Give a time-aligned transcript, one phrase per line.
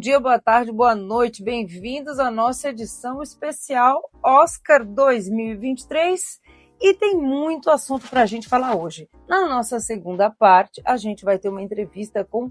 [0.00, 6.40] Dia, boa tarde, boa noite, bem-vindos à nossa edição especial Oscar 2023
[6.80, 9.10] e tem muito assunto para a gente falar hoje.
[9.28, 12.50] Na nossa segunda parte, a gente vai ter uma entrevista com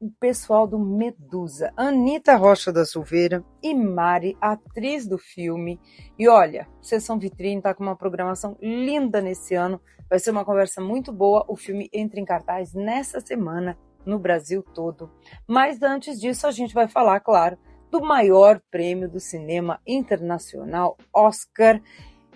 [0.00, 5.80] o pessoal do Medusa, Anitta Rocha da Silveira e Mari, atriz do filme.
[6.16, 10.80] E olha, Sessão Vitrine está com uma programação linda nesse ano, vai ser uma conversa
[10.80, 11.44] muito boa.
[11.48, 15.10] O filme entra em cartaz nessa semana no Brasil todo.
[15.46, 17.58] Mas antes disso, a gente vai falar, claro,
[17.90, 21.82] do maior prêmio do cinema internacional, Oscar.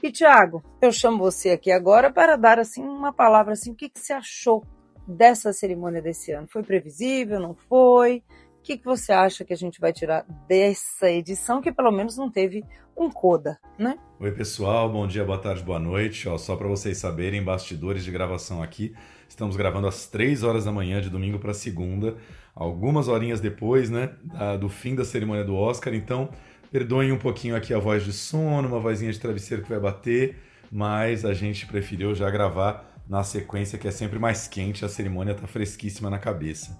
[0.02, 3.88] E Tiago, eu chamo você aqui agora para dar assim uma palavra assim, o que,
[3.88, 4.64] que você achou
[5.06, 6.48] dessa cerimônia desse ano?
[6.50, 8.22] Foi previsível, não foi?
[8.58, 12.16] O que, que você acha que a gente vai tirar dessa edição que pelo menos
[12.16, 12.64] não teve
[12.96, 13.96] um coda, né?
[14.18, 16.28] Oi pessoal, bom dia, boa tarde, boa noite.
[16.28, 18.94] Ó, só para vocês saberem, bastidores de gravação aqui.
[19.40, 22.14] Estamos gravando às 3 horas da manhã de domingo para segunda,
[22.54, 25.94] algumas horinhas depois, né, da, do fim da cerimônia do Oscar.
[25.94, 26.28] Então,
[26.70, 30.36] perdoem um pouquinho aqui a voz de sono, uma vozinha de travesseiro que vai bater,
[30.70, 35.32] mas a gente preferiu já gravar na sequência que é sempre mais quente, a cerimônia
[35.32, 36.78] está fresquíssima na cabeça.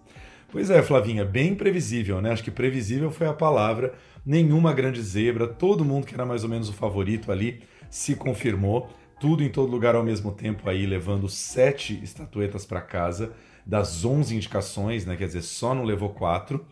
[0.53, 2.31] Pois é, Flavinha, bem previsível, né?
[2.31, 3.95] Acho que previsível foi a palavra.
[4.23, 8.91] Nenhuma grande zebra, todo mundo que era mais ou menos o favorito ali se confirmou.
[9.21, 13.33] Tudo em todo lugar ao mesmo tempo aí, levando sete estatuetas para casa,
[13.67, 15.15] das onze indicações, né?
[15.15, 16.65] Quer dizer, só não levou quatro.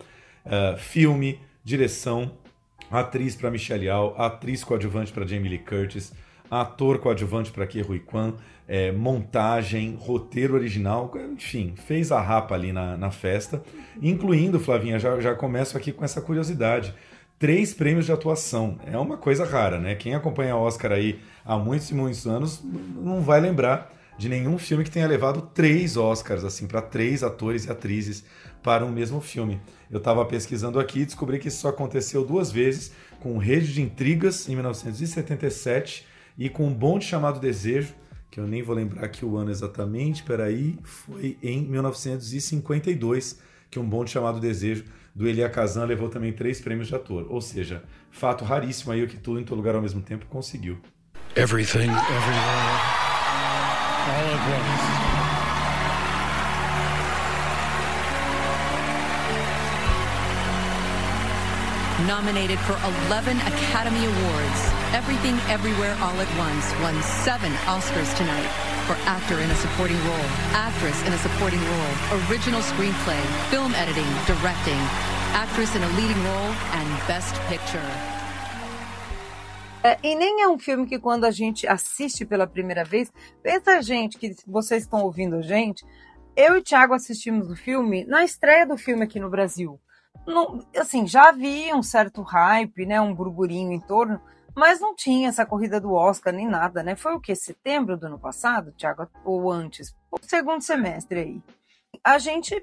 [0.46, 2.32] Uh, filme, direção,
[2.90, 6.14] atriz para Michelle Yeoh, atriz coadjuvante para Jamie Lee Curtis,
[6.50, 8.32] ator coadjuvante para Ke Huy Quan,
[8.66, 13.62] é, montagem, roteiro original, enfim, fez a rapa ali na, na festa,
[14.00, 16.94] incluindo, Flavinha, já, já começo aqui com essa curiosidade,
[17.38, 19.94] três prêmios de atuação, é uma coisa rara, né?
[19.94, 24.58] Quem acompanha o Oscar aí há muitos e muitos anos não vai lembrar de nenhum
[24.58, 28.24] filme que tenha levado três Oscars, assim, para três atores e atrizes
[28.62, 29.60] para um mesmo filme.
[29.88, 33.80] Eu estava pesquisando aqui e descobri que isso só aconteceu duas vezes, com Rede de
[33.80, 36.04] Intrigas, em 1977,
[36.36, 37.94] e com Um Bonde Chamado Desejo,
[38.30, 43.38] que eu nem vou lembrar aqui o ano exatamente, peraí, foi em 1952
[43.70, 44.84] que Um Bonde Chamado Desejo,
[45.18, 47.26] do Elia Kazan, levou também três prêmios de ator.
[47.28, 50.78] Ou seja, fato raríssimo aí o que tudo em todo lugar ao mesmo tempo conseguiu.
[51.34, 52.38] Everything, everywhere,
[54.06, 55.07] all at once.
[62.08, 62.72] Nominated for
[63.12, 64.60] 11 Academy Awards,
[64.96, 68.48] Everything Everywhere All at Once won seven Oscars tonight
[68.88, 73.20] for actor in a supporting role, actress in a supporting role, original screenplay,
[73.50, 74.80] film editing, directing,
[75.36, 77.84] actress in a leading role, and Best Picture.
[79.84, 83.82] É, e nem é um filme que quando a gente assiste pela primeira vez, pensa
[83.82, 85.84] gente que vocês estão ouvindo a gente,
[86.34, 89.78] eu e o Thiago assistimos o filme na estreia do filme aqui no Brasil
[90.26, 94.20] não, assim, já havia um certo hype, né, um burburinho em torno,
[94.54, 96.96] mas não tinha essa corrida do Oscar nem nada, né?
[96.96, 97.34] Foi o que?
[97.34, 99.08] Setembro do ano passado, Thiago?
[99.24, 99.94] Ou antes?
[100.10, 101.42] O segundo semestre aí.
[102.02, 102.60] A gente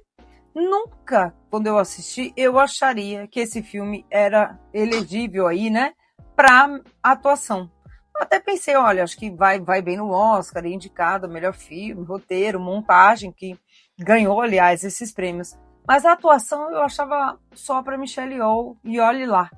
[0.53, 5.93] nunca, quando eu assisti, eu acharia que esse filme era elegível aí, né,
[6.35, 7.71] para atuação.
[8.17, 13.31] Até pensei, olha, acho que vai, vai bem no Oscar, indicado melhor filme, roteiro, montagem,
[13.31, 13.59] que
[13.97, 15.53] ganhou, aliás, esses prêmios.
[15.87, 19.49] Mas a atuação eu achava só para Michelle Yeoh e olhe lá.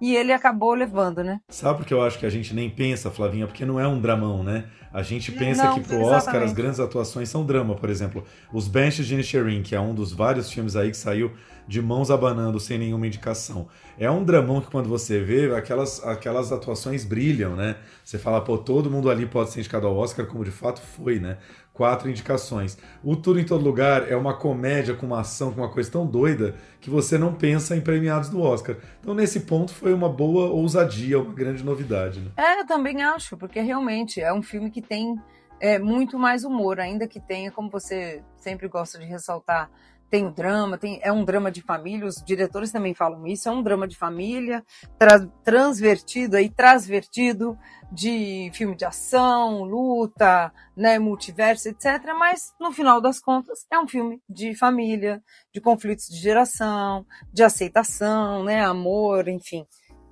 [0.00, 1.40] E ele acabou levando, né?
[1.48, 3.46] Sabe por que eu acho que a gente nem pensa, Flavinha?
[3.46, 4.64] Porque não é um dramão, né?
[4.92, 6.16] A gente pensa Não, que pro exatamente.
[6.16, 8.24] Oscar as grandes atuações são drama, por exemplo.
[8.52, 11.32] Os Banshees de Inisherin, que é um dos vários filmes aí que saiu
[11.68, 13.68] de mãos abanando sem nenhuma indicação.
[13.96, 17.76] É um dramão que quando você vê, aquelas, aquelas atuações brilham, né?
[18.04, 21.20] Você fala, pô, todo mundo ali pode ser indicado ao Oscar, como de fato foi,
[21.20, 21.38] né?
[21.72, 22.76] Quatro indicações.
[23.02, 26.06] O Tudo em Todo Lugar é uma comédia com uma ação, com uma coisa tão
[26.06, 28.76] doida que você não pensa em premiados do Oscar.
[29.00, 32.20] Então, nesse ponto, foi uma boa ousadia, uma grande novidade.
[32.20, 32.30] Né?
[32.36, 35.16] É, eu também acho, porque realmente é um filme que tem
[35.58, 39.70] é, muito mais humor, ainda que tenha, como você sempre gosta de ressaltar,
[40.12, 43.50] tem o drama, tem, é um drama de família, os diretores também falam isso, é
[43.52, 44.62] um drama de família,
[44.98, 47.58] tra, transvertido aí, transvertido
[47.90, 52.12] de filme de ação, luta, né, multiverso, etc.
[52.14, 57.42] Mas, no final das contas, é um filme de família, de conflitos de geração, de
[57.42, 59.64] aceitação, né, amor, enfim.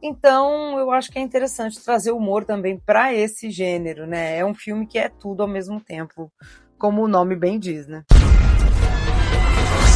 [0.02, 4.38] Então, eu acho que é interessante trazer humor também para esse gênero, né?
[4.38, 6.32] É um filme que é tudo ao mesmo tempo,
[6.79, 8.02] como o nome bem diz, né?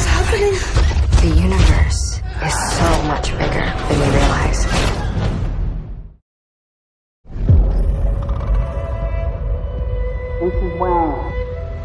[0.06, 0.54] Happening?
[1.20, 4.66] The universe is so much bigger than you realize.
[10.40, 10.78] Mrs.
[10.78, 11.32] Wang.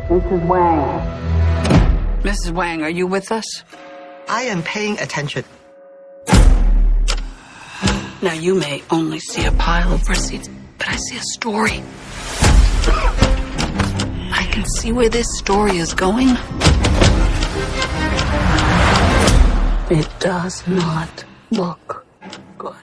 [0.10, 0.48] Mrs.
[0.48, 1.20] Wang.
[2.24, 2.52] Mrs.
[2.52, 3.64] Wang, are you with us?
[4.28, 5.46] I am paying attention.
[8.22, 11.82] Now, you may only see a pile of receipts, but I see a story.
[14.34, 16.36] I can see where this story is going.
[19.92, 22.04] It does not look
[22.60, 22.76] good.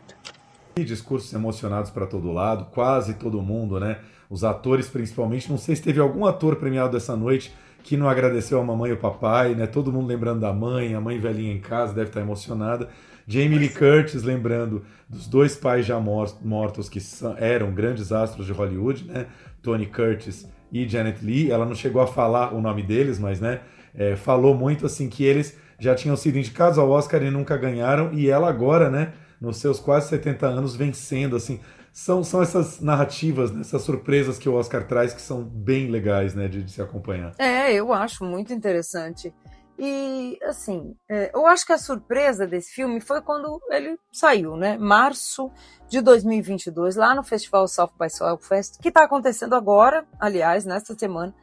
[0.76, 3.98] E discursos emocionados para todo lado, quase todo mundo, né?
[4.28, 5.48] Os atores principalmente.
[5.48, 7.54] Não sei se teve algum ator premiado essa noite
[7.84, 9.68] que não agradeceu a mamãe e o papai, né?
[9.68, 12.88] Todo mundo lembrando da mãe, a mãe velhinha em casa deve estar emocionada.
[13.24, 16.98] Jamie Lee Curtis lembrando dos dois pais já mortos que
[17.38, 19.26] eram grandes astros de Hollywood, né?
[19.62, 21.52] Tony Curtis e Janet Lee.
[21.52, 23.60] Ela não chegou a falar o nome deles, mas, né?
[23.94, 28.12] É, falou muito assim que eles já tinham sido indicados ao Oscar e nunca ganharam,
[28.12, 31.60] e ela agora, né, nos seus quase 70 anos, vencendo, assim,
[31.92, 36.34] são, são essas narrativas, né, essas surpresas que o Oscar traz que são bem legais,
[36.34, 37.32] né, de, de se acompanhar.
[37.38, 39.32] É, eu acho muito interessante.
[39.78, 44.78] E, assim, é, eu acho que a surpresa desse filme foi quando ele saiu, né?
[44.78, 45.50] Março
[45.86, 51.34] de 2022, lá no Festival South by Southwest, que está acontecendo agora, aliás, nesta semana,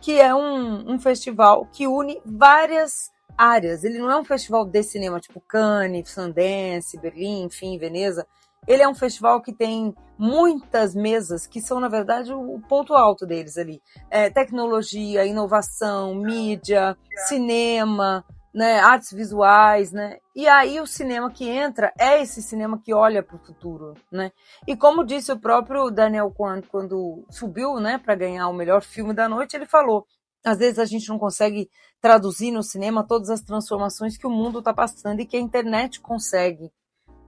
[0.00, 3.84] que é um, um festival que une várias áreas.
[3.84, 8.26] Ele não é um festival de cinema tipo Cannes, Sundance, Berlim, enfim, Veneza.
[8.66, 13.26] Ele é um festival que tem muitas mesas que são, na verdade, o ponto alto
[13.26, 13.82] deles ali.
[14.08, 16.96] É, tecnologia, inovação, mídia,
[17.26, 18.24] cinema,
[18.54, 20.18] né, artes visuais, né?
[20.36, 24.30] E aí o cinema que entra é esse cinema que olha para o futuro, né?
[24.66, 29.14] E como disse o próprio Daniel Kwan quando subiu, né, para ganhar o melhor filme
[29.14, 30.06] da noite, ele falou:
[30.44, 34.58] às vezes a gente não consegue traduzir no cinema todas as transformações que o mundo
[34.58, 36.72] está passando e que a internet consegue.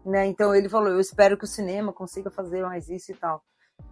[0.05, 0.27] Né?
[0.27, 3.43] Então ele falou: eu espero que o cinema consiga fazer mais isso e tal.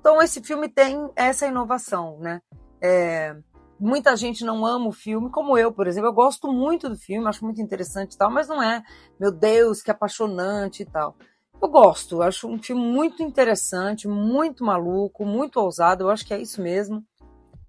[0.00, 2.40] Então esse filme tem essa inovação, né?
[2.80, 3.36] É,
[3.78, 6.08] muita gente não ama o filme, como eu, por exemplo.
[6.08, 8.82] Eu gosto muito do filme, acho muito interessante e tal, mas não é,
[9.18, 11.16] meu Deus, que apaixonante e tal.
[11.60, 16.04] Eu gosto, acho um filme muito interessante, muito maluco, muito ousado.
[16.04, 17.04] Eu acho que é isso mesmo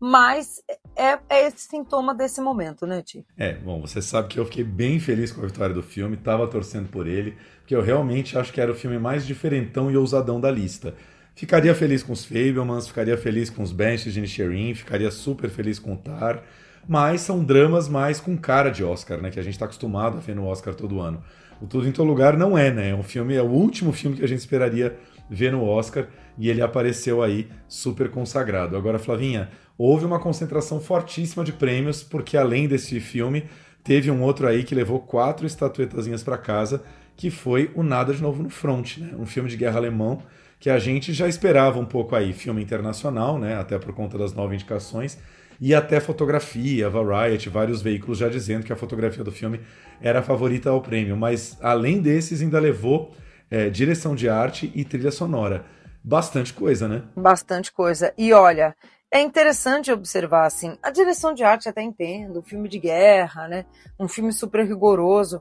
[0.05, 0.61] mas
[0.95, 3.25] é, é esse sintoma desse momento, né, Ti?
[3.37, 6.47] É, bom, você sabe que eu fiquei bem feliz com a vitória do filme, estava
[6.47, 10.39] torcendo por ele, porque eu realmente acho que era o filme mais diferentão e ousadão
[10.39, 10.93] da lista.
[11.35, 15.79] Ficaria feliz com os Fablemans, ficaria feliz com os Banshees de Nisherin, ficaria super feliz
[15.79, 16.43] com o Tar,
[16.87, 20.19] mas são dramas mais com cara de Oscar, né, que a gente está acostumado a
[20.19, 21.23] ver no Oscar todo ano.
[21.61, 22.89] O Tudo em Todo Lugar não é, né?
[22.89, 24.97] É um filme, é o último filme que a gente esperaria
[25.29, 26.07] ver no Oscar
[26.37, 28.75] e ele apareceu aí super consagrado.
[28.75, 33.45] Agora, Flavinha, houve uma concentração fortíssima de prêmios, porque além desse filme,
[33.83, 36.83] teve um outro aí que levou quatro estatuetazinhas para casa,
[37.15, 39.13] que foi o Nada de Novo no Front, né?
[39.17, 40.21] um filme de guerra alemão
[40.59, 43.57] que a gente já esperava um pouco aí, filme internacional, né?
[43.57, 45.19] até por conta das nove indicações,
[45.59, 49.59] e até fotografia, Variety, vários veículos já dizendo que a fotografia do filme
[50.01, 53.13] era a favorita ao prêmio, mas além desses ainda levou
[53.51, 55.65] é, direção de arte e trilha sonora.
[56.03, 57.03] Bastante coisa, né?
[57.15, 58.13] Bastante coisa.
[58.17, 58.75] E olha,
[59.13, 63.63] é interessante observar assim, a direção de arte até entendo, um filme de guerra, né?
[63.99, 65.39] Um filme super rigoroso.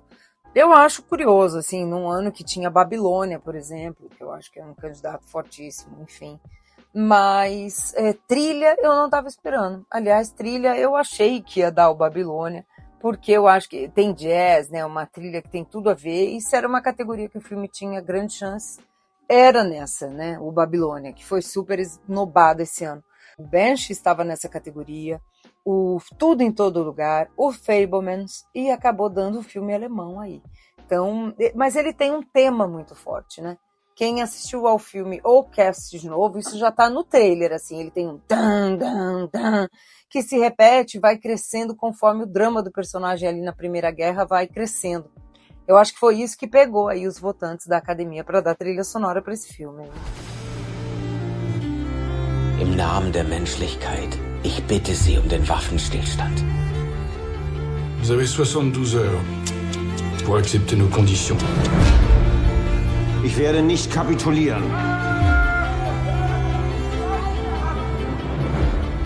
[0.55, 4.61] Eu acho curioso, assim, num ano que tinha Babilônia, por exemplo, que eu acho que
[4.61, 6.38] é um candidato fortíssimo, enfim.
[6.95, 9.87] Mas é, trilha eu não estava esperando.
[9.91, 12.67] Aliás, trilha eu achei que ia dar o Babilônia,
[13.00, 14.85] porque eu acho que tem jazz, né?
[14.85, 16.29] Uma trilha que tem tudo a ver.
[16.37, 18.79] E se era uma categoria que o filme tinha grande chance,
[19.26, 20.38] era nessa, né?
[20.38, 23.02] O Babilônia, que foi super esnobado esse ano.
[23.43, 25.21] O Bench estava nessa categoria,
[25.65, 30.41] o Tudo em Todo Lugar, o Fablemans e acabou dando o filme alemão aí.
[30.79, 33.59] Então, mas ele tem um tema muito forte, né?
[33.97, 37.81] Quem assistiu ao filme ou quer assistir de novo, isso já está no trailer, assim,
[37.81, 39.69] ele tem um dan, dan, dan,
[40.09, 44.47] que se repete, vai crescendo conforme o drama do personagem ali na Primeira Guerra vai
[44.47, 45.11] crescendo.
[45.67, 48.85] Eu acho que foi isso que pegou aí os votantes da academia para dar trilha
[48.85, 49.91] sonora para esse filme.
[52.73, 56.43] Im Namen der Menschlichkeit, ich bitte Sie um den Waffenstillstand.
[58.00, 59.21] Vous avez 72 heures
[60.25, 61.38] pour accepter nos conditions.
[63.23, 64.62] Ich werde nicht kapitulieren.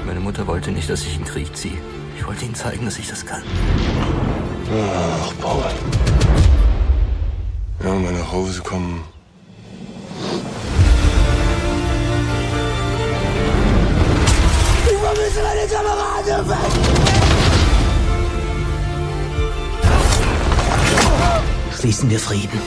[0.07, 1.79] Meine Mutter wollte nicht, dass ich in den Krieg ziehe.
[2.17, 3.43] Ich wollte ihnen zeigen, dass ich das kann.
[5.25, 5.65] Ach, Paul.
[7.83, 9.03] Ja, mal nach Hause kommen.
[15.37, 16.57] Vermisse meine Kameraden weg!
[21.79, 22.61] Schließen wir Frieden.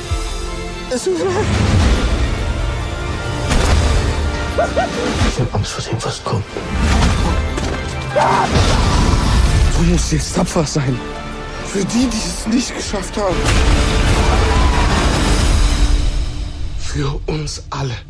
[5.27, 6.45] Ich habe Angst vor dem, was kommt.
[9.77, 10.99] Du musst jetzt tapfer sein.
[11.65, 13.35] Für die, die es nicht geschafft haben.
[16.79, 18.08] Für uns alle.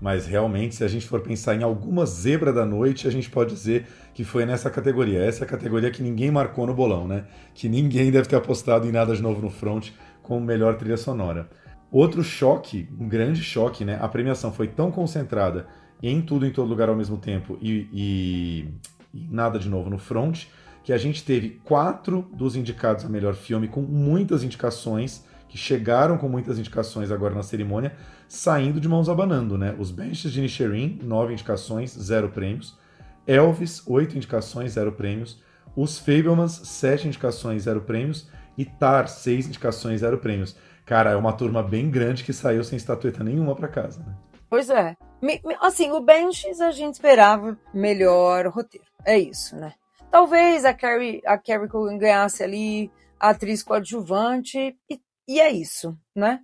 [0.00, 3.52] Mas realmente, se a gente for pensar em alguma zebra da noite, a gente pode
[3.52, 5.22] dizer que foi nessa categoria.
[5.22, 7.24] Essa é a categoria que ninguém marcou no bolão, né?
[7.54, 9.90] Que ninguém deve ter apostado em nada de novo no front
[10.22, 11.50] como melhor trilha sonora.
[11.92, 13.98] Outro choque, um grande choque, né?
[14.00, 15.66] A premiação foi tão concentrada
[16.02, 18.68] em tudo em todo lugar ao mesmo tempo e, e,
[19.12, 20.46] e nada de novo no front,
[20.82, 26.16] que a gente teve quatro dos indicados a melhor filme com muitas indicações que chegaram
[26.16, 27.92] com muitas indicações agora na cerimônia,
[28.30, 29.74] saindo de mãos abanando, né?
[29.76, 32.78] Os Benches de Nichiren, nove indicações, zero prêmios.
[33.26, 35.42] Elvis, oito indicações, zero prêmios.
[35.74, 38.30] Os Fablemans, sete indicações, zero prêmios.
[38.56, 40.56] E Tar, seis indicações, zero prêmios.
[40.86, 44.16] Cara, é uma turma bem grande que saiu sem estatueta nenhuma para casa, né?
[44.48, 44.96] Pois é.
[45.60, 48.86] Assim, o Benches a gente esperava melhor roteiro.
[49.04, 49.74] É isso, né?
[50.08, 55.96] Talvez a Carrie, a Carrie Cogan ganhasse ali a atriz coadjuvante e e é isso,
[56.12, 56.40] né?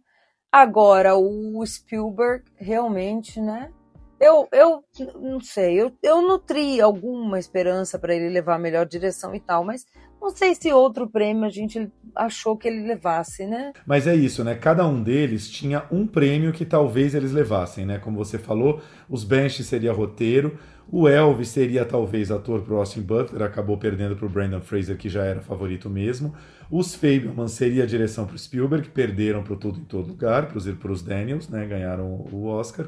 [0.51, 3.71] Agora, o Spielberg, realmente, né?
[4.19, 4.83] Eu, eu
[5.21, 9.63] não sei, eu, eu nutri alguma esperança para ele levar a melhor direção e tal,
[9.63, 9.85] mas
[10.21, 13.73] não sei se outro prêmio a gente achou que ele levasse, né?
[13.87, 14.55] Mas é isso, né?
[14.55, 17.99] Cada um deles tinha um prêmio que talvez eles levassem, né?
[17.99, 20.59] Como você falou, os Bench seria roteiro,
[20.91, 25.25] o Elvis seria talvez ator pro Austin Butler, acabou perdendo pro Brandon Fraser, que já
[25.25, 26.35] era favorito mesmo.
[26.71, 31.03] Os Fableman seria a direção pro Spielberg, perderam pro Tudo em Todo Lugar, pros, pros
[31.03, 31.67] Daniels, né?
[31.67, 32.87] Ganharam o Oscar.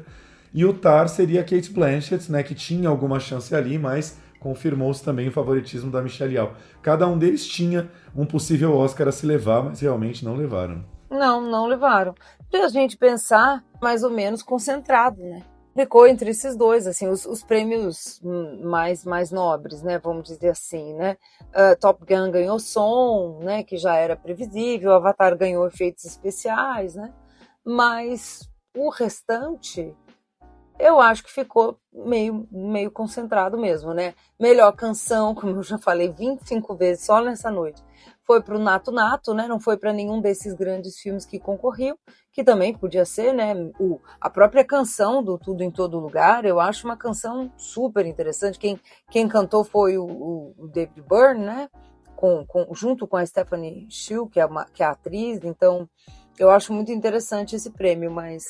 [0.53, 2.41] E o Tar seria Kate Blanchett, né?
[2.41, 6.51] Que tinha alguma chance ali, mas confirmou-se também o favoritismo da Michelle Yeoh.
[6.81, 10.85] Cada um deles tinha um possível Oscar a se levar, mas realmente não levaram.
[11.09, 12.15] Não, não levaram.
[12.49, 15.43] Se a gente pensar mais ou menos concentrado, né?
[15.79, 18.21] Ficou entre esses dois, assim, os, os, prêmios
[18.61, 21.15] mais mais nobres, né, vamos dizer assim, né,
[21.49, 27.13] uh, Top Gun ganhou som, né, que já era previsível, Avatar ganhou efeitos especiais, né,
[27.63, 28.41] mas
[28.75, 29.95] o restante
[30.77, 34.13] eu acho que ficou meio, meio concentrado mesmo, né?
[34.39, 37.83] Melhor canção, como eu já falei 25 vezes só nessa noite,
[38.29, 39.47] foi para o Nato Nato, né?
[39.47, 41.97] Não foi para nenhum desses grandes filmes que concorriam,
[42.31, 43.55] que também podia ser, né?
[43.79, 48.59] O, a própria canção do Tudo em Todo Lugar, eu acho uma canção super interessante.
[48.59, 51.69] Quem, quem cantou foi o, o David Byrne, né?
[52.15, 55.89] Com, com, junto com a Stephanie Shu, que é, uma, que é atriz, então
[56.37, 58.43] eu acho muito interessante esse prêmio, mas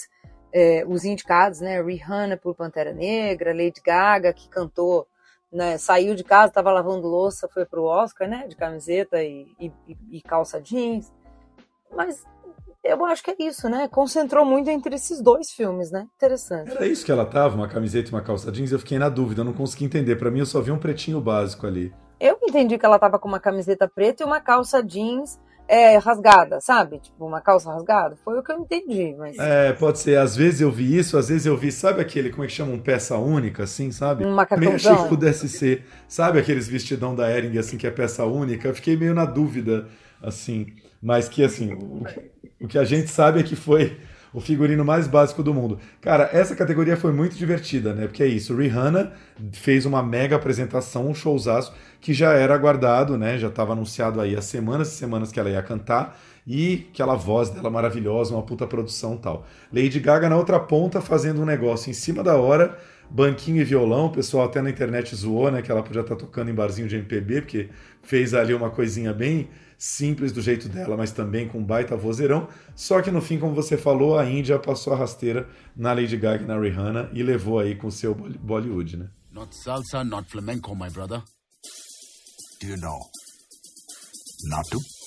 [0.53, 1.81] é, os indicados, né?
[1.81, 5.07] Rihanna por Pantera Negra, Lady Gaga, que cantou,
[5.51, 5.77] né?
[5.77, 8.47] Saiu de casa, estava lavando louça, foi pro Oscar, né?
[8.47, 9.71] De camiseta e, e,
[10.11, 11.11] e, calça jeans.
[11.91, 12.23] Mas
[12.83, 13.87] eu acho que é isso, né?
[13.87, 16.07] Concentrou muito entre esses dois filmes, né?
[16.15, 16.71] Interessante.
[16.71, 18.71] Era isso que ela tava, uma camiseta e uma calça jeans?
[18.71, 20.15] Eu fiquei na dúvida, não consegui entender.
[20.15, 21.93] Para mim, eu só vi um pretinho básico ali.
[22.19, 25.39] Eu entendi que ela tava com uma camiseta preta e uma calça jeans
[25.69, 26.97] é, rasgada, sabe?
[26.97, 28.17] Tipo, uma calça rasgada.
[28.25, 29.37] Foi o que eu entendi, mas...
[29.37, 30.17] É, pode ser.
[30.17, 32.73] Às vezes eu vi isso, às vezes eu vi, sabe aquele, como é que chama?
[32.73, 34.25] Um peça única, assim, sabe?
[34.25, 34.73] Um macacãozão.
[34.73, 35.85] Meio achei que pudesse ser.
[36.07, 38.67] Sabe aqueles vestidão da Ering, assim, que é peça única?
[38.67, 39.87] Eu fiquei meio na dúvida,
[40.23, 40.73] assim.
[40.99, 42.03] Mas que, assim, o,
[42.61, 43.95] o que a gente sabe é que foi
[44.33, 45.79] o figurino mais básico do mundo.
[46.01, 48.07] Cara, essa categoria foi muito divertida, né?
[48.07, 49.11] Porque é isso, Rihanna
[49.51, 53.37] fez uma mega apresentação, um showzaço que já era aguardado, né?
[53.37, 57.49] Já estava anunciado aí há semanas e semanas que ela ia cantar e aquela voz
[57.49, 59.45] dela maravilhosa, uma puta produção tal.
[59.71, 62.77] Lady Gaga na outra ponta fazendo um negócio em cima da hora,
[63.09, 65.61] banquinho e violão, o pessoal até na internet zoou, né?
[65.61, 67.69] Que ela podia estar tá tocando em barzinho de MPB, porque
[68.01, 72.49] fez ali uma coisinha bem simples do jeito dela, mas também com baita vozeirão.
[72.75, 76.43] Só que no fim, como você falou, a Índia passou a rasteira na Lady Gaga
[76.43, 79.09] e na Rihanna e levou aí com o seu Bollywood, né?
[79.31, 81.23] Not salsa, not flamenco, my brother.
[82.61, 82.99] Do you know?
[84.49, 84.98] Not to?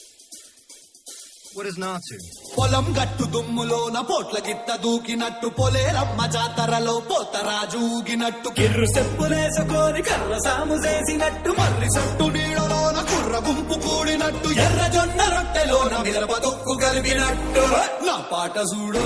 [1.56, 2.16] What is Natsu?
[2.56, 8.48] పొలం గట్టు దుమ్ములోన పోట్ల గిట్ట దూకినట్టు పొలేరమ్మ జాతరలో పోతరాజు ఊగినట్టు.
[8.58, 16.34] కిర్రు చెప్పులేసుకొని కర్ర సాము చేసినట్టు మర్రి సట్టు నీడలోన కుర్ర గుంపు కూడినట్టు ఎర్ర జొన్న రొట్టెలోన మిరప
[16.46, 17.64] దొక్కు కలిపినట్టు.
[18.08, 19.04] నా పాట చూడు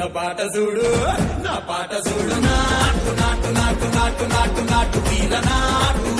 [0.00, 0.86] నా పాట చూడు
[1.46, 2.36] నా పాట చూడు.
[2.48, 6.17] నాటు నాటు నాటు నాటు నాటు నాటు వీర నాటు నాటు.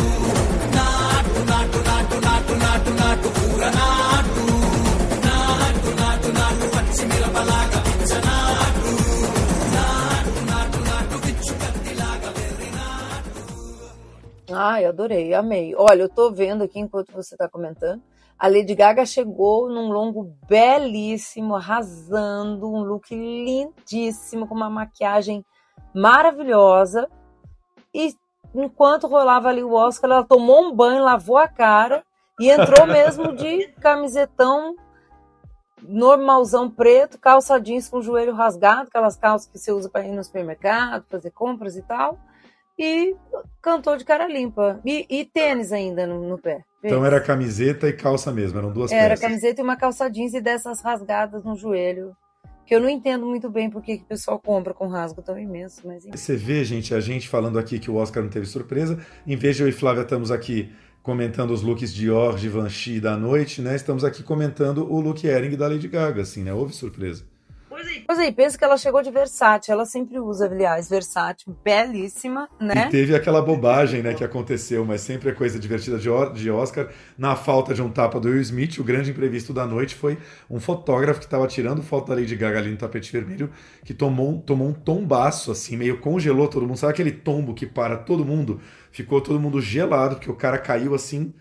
[14.78, 15.75] Ai, adorei, amei.
[15.75, 18.00] Olha, eu tô vendo aqui enquanto você tá comentando.
[18.38, 25.44] A Lady Gaga chegou num longo belíssimo, arrasando, um look lindíssimo, com uma maquiagem
[25.92, 27.11] maravilhosa.
[27.92, 28.14] E
[28.54, 32.04] enquanto rolava ali o Oscar, ela tomou um banho, lavou a cara
[32.38, 34.76] e entrou mesmo de camisetão
[35.82, 40.12] normalzão preto, calça jeans com o joelho rasgado, aquelas calças que você usa para ir
[40.12, 42.16] no supermercado, fazer compras e tal.
[42.78, 43.14] E
[43.61, 44.80] cantou de cara limpa.
[44.85, 46.62] E, e tênis ainda no, no pé.
[46.82, 49.20] Então era camiseta e calça mesmo, eram duas Era peças.
[49.20, 52.16] camiseta e uma calça jeans e dessas rasgadas no joelho.
[52.64, 55.80] Que eu não entendo muito bem porque que o pessoal compra com rasgo tão imenso,
[55.87, 56.04] mas.
[56.04, 58.99] Você vê, gente, a gente falando aqui que o Oscar não teve surpresa.
[59.26, 60.70] Em vez de eu e Flávia estamos aqui
[61.02, 63.75] comentando os looks Dior, Givenchy da noite, né?
[63.75, 66.52] Estamos aqui comentando o look Ering da Lady Gaga, assim, né?
[66.52, 67.25] Houve surpresa.
[68.06, 69.70] Pois aí, pensa que ela chegou de Versace.
[69.70, 72.87] Ela sempre usa, aliás, Versace, belíssima, né?
[72.87, 76.88] E teve aquela bobagem, né, que aconteceu, mas sempre é coisa divertida de, Oscar.
[77.16, 80.18] Na falta de um tapa do Will Smith, o grande imprevisto da noite foi
[80.50, 83.50] um fotógrafo que estava tirando foto da Lady Gaga ali no tapete vermelho,
[83.85, 86.78] que tomou, tomou um tombaço, assim, meio congelou todo mundo.
[86.78, 88.61] Sabe aquele tombo que para todo mundo?
[88.90, 91.32] Ficou todo mundo gelado, porque o cara caiu assim,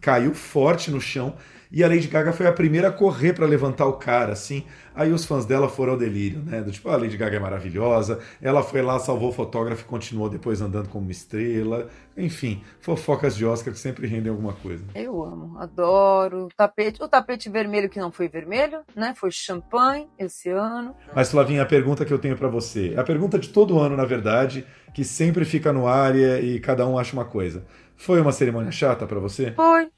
[0.00, 1.34] caiu forte no chão.
[1.74, 4.64] E a Lady Gaga foi a primeira a correr para levantar o cara, assim.
[4.94, 6.62] Aí os fãs dela foram ao delírio, né?
[6.62, 8.20] Do tipo, a Lady Gaga é maravilhosa.
[8.40, 11.88] Ela foi lá, salvou o fotógrafo e continuou depois andando como uma estrela.
[12.16, 14.84] Enfim, fofocas de Oscar que sempre rendem alguma coisa.
[14.94, 16.44] Eu amo, adoro.
[16.44, 19.12] O tapete, o tapete vermelho que não foi vermelho, né?
[19.16, 20.94] Foi champanhe esse ano.
[21.12, 23.96] Mas, Flavinha, a pergunta que eu tenho para você, é a pergunta de todo ano,
[23.96, 24.64] na verdade,
[24.94, 27.66] que sempre fica no ar e, e cada um acha uma coisa.
[27.96, 29.50] Foi uma cerimônia chata para você?
[29.56, 29.88] Foi.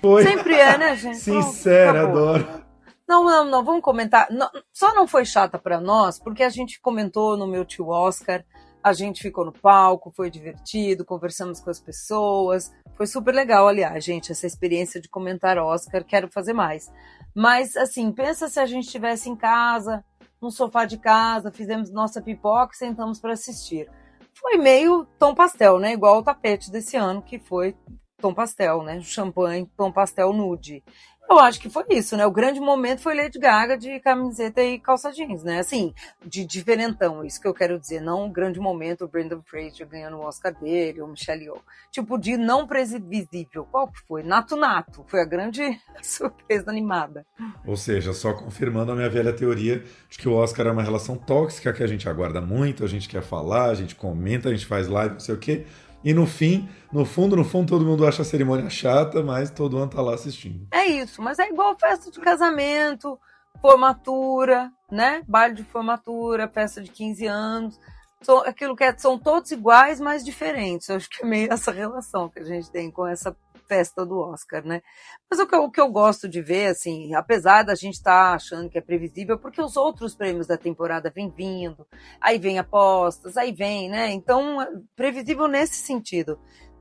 [0.00, 0.22] Foi.
[0.22, 1.18] Sempre é, né, gente?
[1.18, 2.66] Sincera, Pronto, adoro.
[3.08, 4.28] Não, não, não, vamos comentar.
[4.30, 8.44] Não, só não foi chata pra nós, porque a gente comentou no meu tio Oscar,
[8.82, 14.04] a gente ficou no palco, foi divertido, conversamos com as pessoas, foi super legal, aliás,
[14.04, 16.90] gente, essa experiência de comentar Oscar, quero fazer mais.
[17.34, 20.04] Mas, assim, pensa se a gente estivesse em casa,
[20.40, 23.88] no sofá de casa, fizemos nossa pipoca e sentamos para assistir.
[24.34, 25.92] Foi meio tom pastel, né?
[25.92, 27.76] Igual o tapete desse ano, que foi
[28.20, 29.00] tom pastel, né?
[29.00, 30.82] Champanhe, tom pastel nude.
[31.28, 32.24] Eu acho que foi isso, né?
[32.24, 35.58] O grande momento foi Lady Gaga de camiseta e calça jeans, né?
[35.58, 35.92] Assim,
[36.24, 38.00] de diferentão, isso que eu quero dizer.
[38.00, 41.60] Não o grande momento, o Brendan Fraser ganhando o Oscar dele, ou Michelle Yeoh.
[41.90, 43.66] Tipo, de não previsível.
[43.68, 44.22] Qual que foi?
[44.22, 45.04] Nato Nato.
[45.08, 45.62] Foi a grande
[46.00, 47.26] surpresa animada.
[47.66, 51.16] Ou seja, só confirmando a minha velha teoria de que o Oscar é uma relação
[51.16, 54.66] tóxica que a gente aguarda muito, a gente quer falar, a gente comenta, a gente
[54.66, 55.66] faz live, não sei o quê.
[56.06, 59.76] E no fim, no fundo, no fundo, todo mundo acha a cerimônia chata, mas todo
[59.76, 60.64] mundo tá lá assistindo.
[60.70, 63.18] É isso, mas é igual festa de casamento,
[63.60, 65.24] formatura, né?
[65.26, 67.80] Baile de formatura, festa de 15 anos.
[68.22, 70.88] São, aquilo que é, são todos iguais, mas diferentes.
[70.88, 74.18] Eu acho que é meio essa relação que a gente tem com essa festa do
[74.18, 74.82] Oscar, né?
[75.30, 78.30] Mas o que, eu, o que eu gosto de ver, assim, apesar da gente estar
[78.30, 81.86] tá achando que é previsível, porque os outros prêmios da temporada vêm vindo,
[82.20, 84.10] aí vem apostas, aí vem, né?
[84.10, 84.58] Então,
[84.94, 86.38] previsível nesse sentido.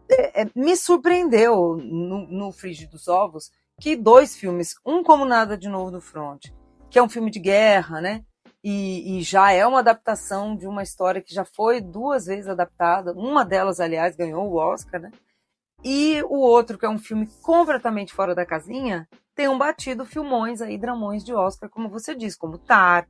[0.09, 2.53] É, é, me surpreendeu no, no
[2.89, 6.47] dos Ovos que dois filmes, um como Nada de Novo no Front,
[6.89, 8.23] que é um filme de guerra, né?
[8.63, 13.13] E, e, já é uma adaptação de uma história que já foi duas vezes adaptada.
[13.13, 15.11] Uma delas, aliás, ganhou o Oscar, né?
[15.83, 20.61] E o outro, que é um filme completamente fora da casinha, tem um batido filmões
[20.61, 23.07] aí, dramões de Oscar, como você diz, como Tar,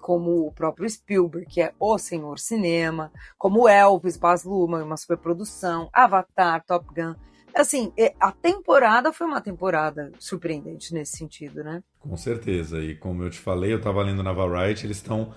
[0.00, 5.88] como o próprio Spielberg, que é o senhor cinema, como Elvis, Baz Luhrmann, uma superprodução,
[5.92, 7.14] Avatar, Top Gun.
[7.54, 11.82] Assim, a temporada foi uma temporada surpreendente nesse sentido, né?
[11.98, 12.78] Com certeza.
[12.78, 15.34] E como eu te falei, eu estava lendo na Variety, eles estão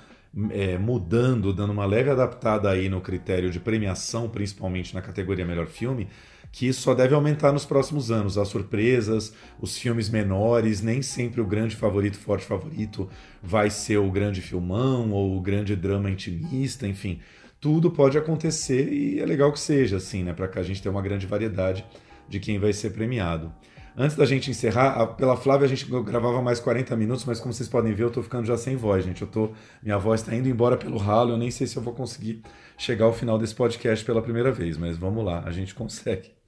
[0.51, 5.67] é, mudando, dando uma leve adaptada aí no critério de premiação, principalmente na categoria Melhor
[5.67, 6.07] Filme,
[6.53, 8.37] que isso só deve aumentar nos próximos anos.
[8.37, 13.09] As surpresas, os filmes menores, nem sempre o grande favorito, forte favorito,
[13.41, 17.19] vai ser o grande filmão ou o grande drama intimista, enfim.
[17.59, 20.31] Tudo pode acontecer e é legal que seja assim, né?
[20.31, 21.83] Para que a gente tenha uma grande variedade
[22.29, 23.51] de quem vai ser premiado.
[23.97, 27.69] Antes da gente encerrar, pela Flávia a gente gravava mais 40 minutos, mas como vocês
[27.69, 29.23] podem ver, eu tô ficando já sem voz, gente.
[29.23, 31.93] Eu tô, minha voz está indo embora pelo ralo, eu nem sei se eu vou
[31.95, 32.43] conseguir
[32.77, 36.42] chegar ao final desse podcast pela primeira vez, mas vamos lá, a gente consegue.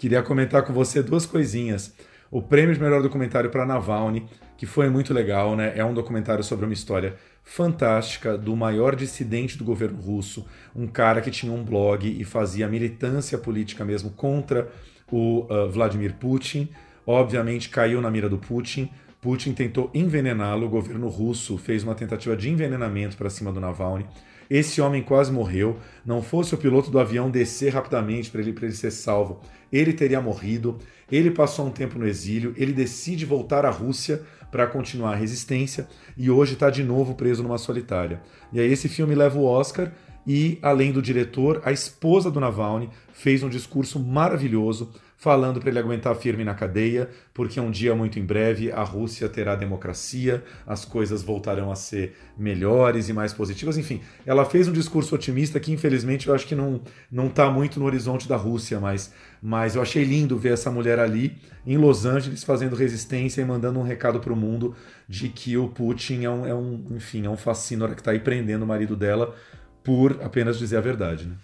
[0.00, 1.94] Queria comentar com você duas coisinhas.
[2.30, 5.74] O prêmio de melhor documentário para Navalny, que foi muito legal, né?
[5.76, 11.20] É um documentário sobre uma história fantástica do maior dissidente do governo russo, um cara
[11.20, 14.70] que tinha um blog e fazia militância política mesmo contra
[15.12, 16.70] o uh, Vladimir Putin.
[17.06, 18.88] Obviamente caiu na mira do Putin.
[19.20, 24.06] Putin tentou envenená-lo, o governo russo fez uma tentativa de envenenamento para cima do Navalny.
[24.50, 25.78] Esse homem quase morreu.
[26.04, 29.40] Não fosse o piloto do avião descer rapidamente para ele, ele ser salvo,
[29.72, 30.76] ele teria morrido.
[31.10, 35.88] Ele passou um tempo no exílio, ele decide voltar à Rússia para continuar a resistência
[36.16, 38.20] e hoje está de novo preso numa solitária.
[38.52, 39.92] E aí esse filme leva o Oscar
[40.26, 45.78] e, além do diretor, a esposa do Navalny fez um discurso maravilhoso falando para ele
[45.78, 50.86] aguentar firme na cadeia, porque um dia muito em breve a Rússia terá democracia, as
[50.86, 53.76] coisas voltarão a ser melhores e mais positivas.
[53.76, 56.80] Enfim, ela fez um discurso otimista que infelizmente eu acho que não
[57.12, 60.98] não está muito no horizonte da Rússia, mas mas eu achei lindo ver essa mulher
[60.98, 64.74] ali em Los Angeles fazendo resistência e mandando um recado para o mundo
[65.06, 68.64] de que o Putin é um, é um enfim é um que está aí prendendo
[68.64, 69.36] o marido dela
[69.84, 71.36] por apenas dizer a verdade, né?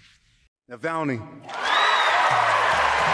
[0.66, 1.20] Navalny.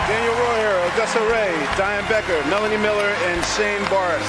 [0.09, 4.29] Daniel Royer, Odessa Ray, Diane Becker, Melanie Miller, and Shane Boris.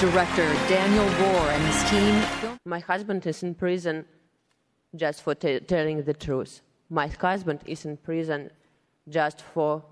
[0.00, 2.58] Director Daniel Rohr and his team.
[2.64, 4.04] My husband is in prison
[4.96, 6.62] just for t- telling the truth.
[6.90, 8.50] My husband is in prison
[9.08, 9.84] just for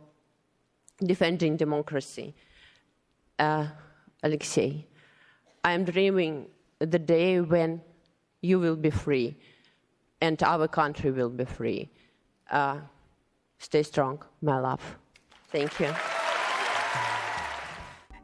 [1.05, 2.35] defending democracy.
[3.38, 3.66] Uh,
[4.22, 4.87] Alexei,
[5.62, 6.46] I am dreaming
[6.79, 7.81] the day when
[8.40, 9.37] you will be free
[10.20, 11.90] and our country will be free.
[12.51, 12.79] Uh,
[13.62, 14.83] Stay strong, my love.
[15.53, 15.88] Thank you.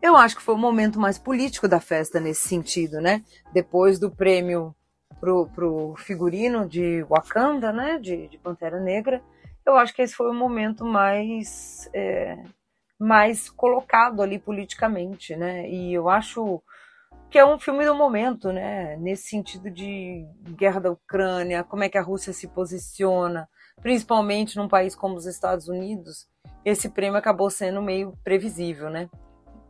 [0.02, 3.22] Eu acho que foi o momento mais político da festa nesse sentido, né?
[3.52, 4.74] Depois do prêmio
[5.20, 7.98] pro, pro figurino de Wakanda, né?
[7.98, 9.22] De, de Pantera Negra,
[9.64, 12.36] eu acho que esse foi o momento mais é,
[12.98, 15.68] mais colocado ali politicamente, né?
[15.68, 16.62] E eu acho
[17.30, 18.96] que é um filme do momento, né?
[18.96, 23.48] Nesse sentido de guerra da Ucrânia, como é que a Rússia se posiciona,
[23.80, 26.26] principalmente num país como os Estados Unidos,
[26.64, 29.08] esse prêmio acabou sendo meio previsível, né?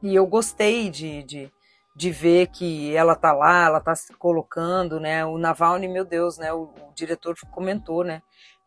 [0.03, 1.53] E eu gostei de, de,
[1.95, 5.25] de ver que ela tá lá, ela tá se colocando, né?
[5.25, 6.53] O Navalny, meu Deus, né?
[6.53, 8.23] O, o diretor comentou, né?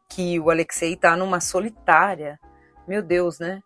[0.09, 2.39] Que o Alexei tá numa solitária.
[2.87, 3.61] Meu Deus, né?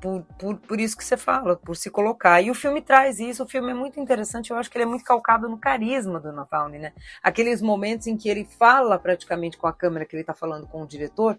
[0.00, 2.40] Por, por, por isso que você fala, por se colocar.
[2.40, 4.86] E o filme traz isso, o filme é muito interessante, eu acho que ele é
[4.86, 6.92] muito calcado no carisma do Navalny, né?
[7.22, 10.82] Aqueles momentos em que ele fala praticamente com a câmera que ele está falando com
[10.82, 11.38] o diretor,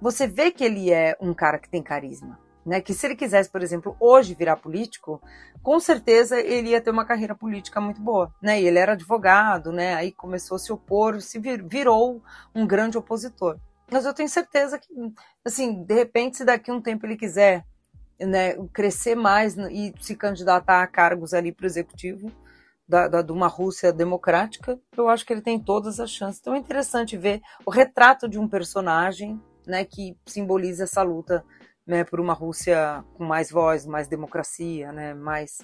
[0.00, 2.38] você vê que ele é um cara que tem carisma.
[2.64, 5.18] Né, que se ele quisesse, por exemplo, hoje virar político,
[5.62, 8.60] com certeza ele ia ter uma carreira política muito boa, né?
[8.60, 9.94] E ele era advogado, né?
[9.94, 12.22] Aí começou a se opor, se vir, virou
[12.54, 13.58] um grande opositor.
[13.90, 14.88] Mas eu tenho certeza que,
[15.44, 17.64] assim, de repente, se daqui a um tempo ele quiser
[18.20, 22.30] né, crescer mais e se candidatar a cargos ali para o executivo
[22.88, 26.40] da, da, de uma Rússia democrática, eu acho que ele tem todas as chances.
[26.40, 31.44] Então é interessante ver o retrato de um personagem né, que simboliza essa luta
[31.86, 35.58] né, por uma Rússia com mais voz, mais democracia, né, mais,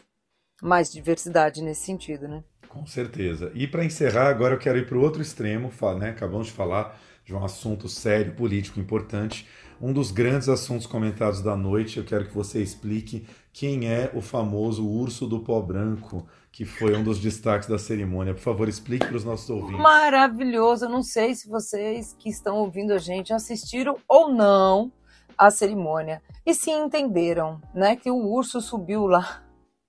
[0.62, 2.28] mais diversidade nesse sentido.
[2.28, 2.44] Né?
[2.68, 3.50] Com certeza.
[3.54, 6.98] E para encerrar, agora eu quero ir para o outro extremo, né, acabamos de falar
[7.24, 9.48] de um assunto sério, político, importante
[9.80, 11.98] um dos grandes assuntos comentados da noite.
[11.98, 16.96] Eu quero que você explique quem é o famoso urso do pó branco, que foi
[16.96, 18.34] um dos destaques da cerimônia.
[18.34, 19.80] Por favor, explique para os nossos ouvintes.
[19.80, 20.86] Maravilhoso.
[20.86, 24.92] Eu não sei se vocês que estão ouvindo a gente assistiram ou não
[25.36, 29.42] a cerimônia e se entenderam, né, que o urso subiu lá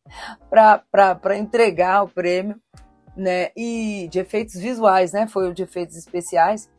[0.49, 2.59] para entregar o prêmio,
[3.15, 6.69] né, e de efeitos visuais, né, foi o de efeitos especiais.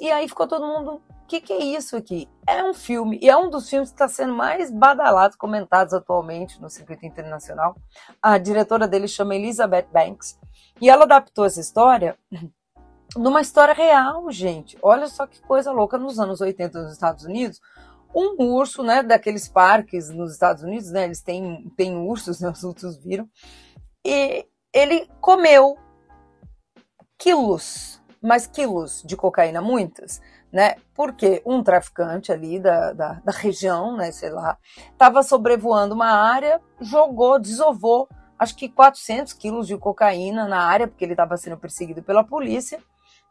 [0.00, 2.28] E aí ficou todo mundo o que, que, é isso aqui?
[2.46, 6.62] É um filme, e é um dos filmes que está sendo mais badalados, comentados atualmente
[6.62, 7.76] no circuito internacional.
[8.22, 10.38] A diretora dele chama Elizabeth Banks,
[10.80, 12.16] e ela adaptou essa história
[13.16, 14.78] numa história real, gente.
[14.80, 17.60] Olha só que coisa louca, nos anos 80 nos Estados Unidos,
[18.14, 22.62] um urso, né, daqueles parques nos Estados Unidos, né, eles têm, têm ursos, né, os
[22.62, 23.28] ursos viram,
[24.06, 25.76] e ele comeu
[27.18, 30.20] quilos, mas quilos de cocaína, muitas,
[30.56, 30.76] né?
[30.94, 34.56] Porque um traficante ali da, da, da região, né, sei lá,
[34.90, 41.04] estava sobrevoando uma área, jogou, desovou, acho que 400 quilos de cocaína na área, porque
[41.04, 42.82] ele estava sendo perseguido pela polícia.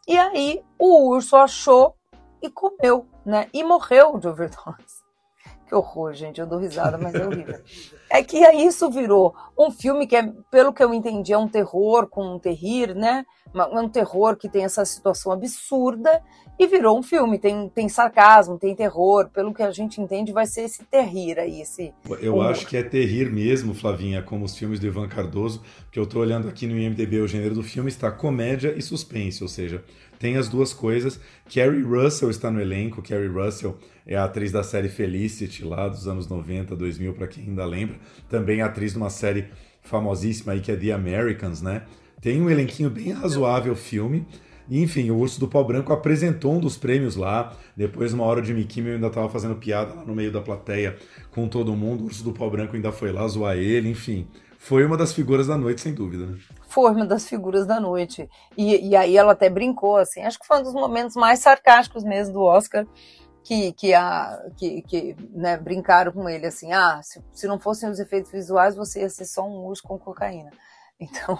[0.08, 1.96] E aí o urso achou
[2.44, 3.50] e comeu, né?
[3.52, 5.04] E morreu de overdose.
[5.68, 6.40] Que horror, gente.
[6.40, 7.60] Eu dou risada, mas é horrível.
[8.10, 12.08] É que isso virou um filme que, é, pelo que eu entendi, é um terror
[12.08, 13.26] com um terrir, né?
[13.72, 16.22] Um terror que tem essa situação absurda
[16.60, 17.40] e virou um filme.
[17.40, 19.30] Tem, tem sarcasmo, tem terror.
[19.30, 21.62] Pelo que a gente entende, vai ser esse terrir aí.
[21.62, 22.52] Esse eu humor.
[22.52, 26.22] acho que é terrir mesmo, Flavinha, como os filmes do Ivan Cardoso, que eu estou
[26.22, 29.84] olhando aqui no IMDB, o gênero do filme está comédia e suspense, ou seja,
[30.20, 31.20] tem as duas coisas.
[31.54, 33.02] Carrie Russell está no elenco.
[33.02, 37.46] Carrie Russell é a atriz da série Felicity, lá dos anos 90, 2000, para quem
[37.46, 37.95] ainda lembra.
[38.30, 39.48] Também atriz de uma série
[39.82, 41.84] famosíssima aí que é The Americans, né?
[42.22, 44.26] Tem um elenquinho bem razoável filme.
[44.70, 47.54] Enfim, o Urso do Pau Branco apresentou um dos prêmios lá.
[47.78, 50.98] Depois, uma hora de Mickey, ainda estava fazendo piada lá no meio da plateia
[51.32, 52.02] com todo mundo.
[52.02, 54.28] O Urso do Pau Branco ainda foi lá zoar ele, enfim.
[54.58, 56.26] Foi uma das figuras da noite, sem dúvida.
[56.26, 56.40] Né?
[56.68, 58.28] Foi uma das figuras da noite.
[58.58, 60.22] E, e aí ela até brincou, assim.
[60.22, 62.88] Acho que foi um dos momentos mais sarcásticos mesmo do Oscar.
[63.46, 67.88] Que, que, a, que, que né, brincaram com ele assim: ah, se, se não fossem
[67.88, 70.52] os efeitos visuais, você ia ser só um urso com cocaína.
[70.98, 71.38] Então,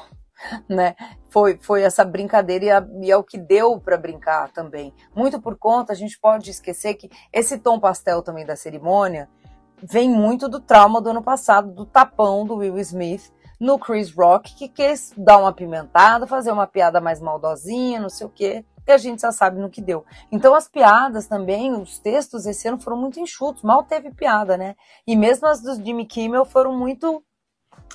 [0.68, 0.98] né?
[1.30, 4.94] Foi, foi essa brincadeira e, e é o que deu para brincar também.
[5.16, 9.30] Muito por conta, a gente pode esquecer que esse tom pastel também da cerimônia
[9.82, 14.56] vem muito do trauma do ano passado, do tapão do Will Smith no Chris Rock,
[14.56, 18.92] que quis dar uma pimentada, fazer uma piada mais maldosinha, não sei o quê, e
[18.92, 20.06] a gente já sabe no que deu.
[20.32, 24.76] Então as piadas também, os textos esse ano foram muito enxutos, mal teve piada, né?
[25.08, 27.24] E mesmo as do Jimmy Kimmel foram muito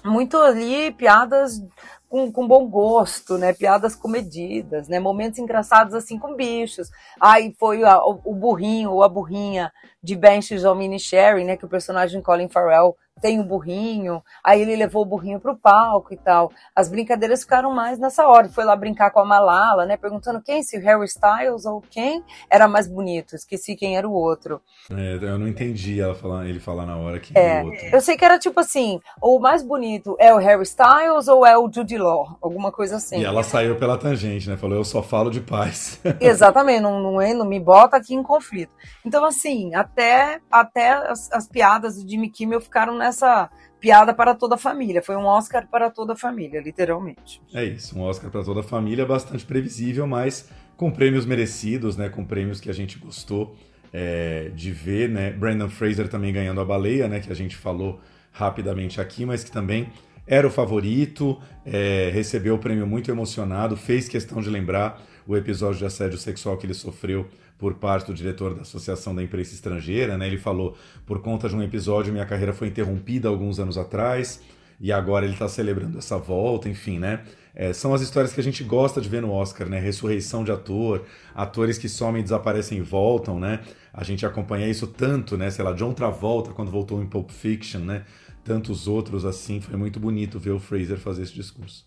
[0.04, 1.60] muito ali piadas
[2.08, 3.52] com, com, bom gosto, né?
[3.52, 4.98] Piadas comedidas, né?
[4.98, 6.90] Momentos engraçados assim com bichos.
[7.20, 11.56] Aí foi a, o, burrinho ou a burrinha de Benches ou Mini Sherry, né?
[11.56, 15.56] Que o personagem Colin Farrell tem o um burrinho, aí ele levou o burrinho pro
[15.56, 16.50] palco e tal.
[16.74, 18.48] As brincadeiras ficaram mais nessa hora.
[18.48, 19.96] Foi lá brincar com a Malala, né?
[19.96, 23.34] Perguntando quem, se o Harry Styles ou quem era mais bonito.
[23.34, 24.60] Esqueci quem era o outro.
[24.90, 27.86] É, eu não entendi ela falar, ele falar na hora que é, o outro.
[27.92, 31.56] Eu sei que era tipo assim, o mais bonito é o Harry Styles ou é
[31.58, 33.20] o Judy Law, alguma coisa assim.
[33.20, 34.56] E ela saiu pela tangente, né?
[34.56, 36.00] Falou, eu só falo de paz.
[36.20, 38.72] Exatamente, não, não, não me bota aqui em conflito.
[39.04, 44.34] Então, assim, até, até as, as piadas do Jimmy Kimmel ficaram nessa essa piada para
[44.34, 45.02] toda a família.
[45.02, 47.40] Foi um Oscar para toda a família, literalmente.
[47.52, 52.08] É isso, um Oscar para toda a família, bastante previsível, mas com prêmios merecidos, né?
[52.08, 53.54] Com prêmios que a gente gostou
[53.92, 55.30] é, de ver, né?
[55.30, 57.20] Brandon Fraser também ganhando a baleia, né?
[57.20, 58.00] Que a gente falou
[58.32, 59.92] rapidamente aqui, mas que também
[60.26, 65.78] era o favorito, é, recebeu o prêmio muito emocionado, fez questão de lembrar o episódio
[65.78, 67.26] de assédio sexual que ele sofreu
[67.60, 70.16] por parte do diretor da Associação da Imprensa Estrangeira.
[70.16, 70.26] Né?
[70.26, 74.42] Ele falou: por conta de um episódio, minha carreira foi interrompida alguns anos atrás
[74.80, 77.20] e agora ele está celebrando essa volta, enfim, né?
[77.54, 79.78] É, são as histórias que a gente gosta de ver no Oscar, né?
[79.78, 83.60] Ressurreição de ator, atores que somem, desaparecem e voltam, né?
[83.92, 85.50] A gente acompanha isso tanto, né?
[85.50, 88.04] Sei lá, John Travolta quando voltou em Pulp Fiction, né?
[88.42, 91.86] Tantos outros assim, foi muito bonito ver o Fraser fazer esse discurso.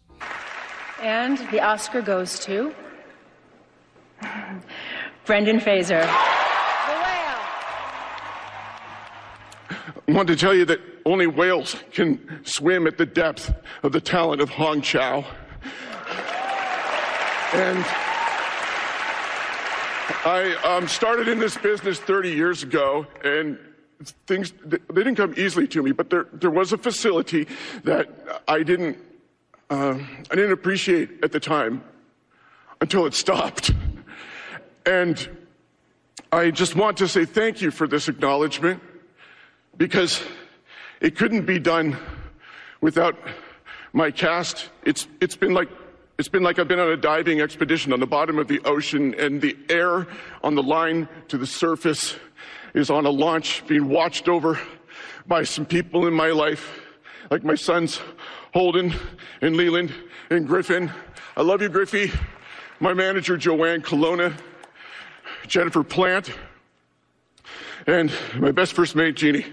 [1.02, 2.72] And the Oscar goes to
[5.26, 6.02] Brendan Fraser.
[6.02, 7.40] The whale.
[10.08, 14.02] I want to tell you that only whales can swim at the depth of the
[14.02, 15.26] talent of Hong Chow.
[17.54, 17.86] And
[20.26, 23.58] I um, started in this business 30 years ago, and
[24.28, 25.92] things they didn't come easily to me.
[25.92, 27.48] But there there was a facility
[27.84, 28.10] that
[28.48, 28.98] I didn't
[29.70, 30.00] uh,
[30.32, 31.84] I didn't appreciate at the time
[32.82, 33.72] until it stopped.
[34.86, 35.30] And
[36.32, 38.82] I just want to say thank you for this acknowledgement
[39.78, 40.22] because
[41.00, 41.98] it couldn't be done
[42.82, 43.16] without
[43.94, 44.70] my cast.
[44.84, 45.70] It's, it's been like
[46.20, 49.16] it's been like I've been on a diving expedition on the bottom of the ocean,
[49.18, 50.06] and the air
[50.44, 52.16] on the line to the surface
[52.76, 54.60] is on a launch being watched over
[55.26, 56.80] by some people in my life,
[57.32, 58.00] like my sons
[58.54, 58.94] Holden
[59.42, 59.92] and Leland
[60.30, 60.92] and Griffin.
[61.36, 62.12] I love you, Griffey.
[62.80, 64.34] My manager, Joanne Colonna.
[65.48, 66.32] Jennifer Plant,
[67.88, 69.46] and my best first mate, Jeannie.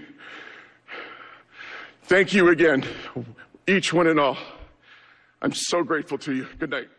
[2.03, 2.83] Thank you again,
[3.67, 4.37] each one and all.
[5.41, 6.47] I'm so grateful to you.
[6.59, 6.89] Good night.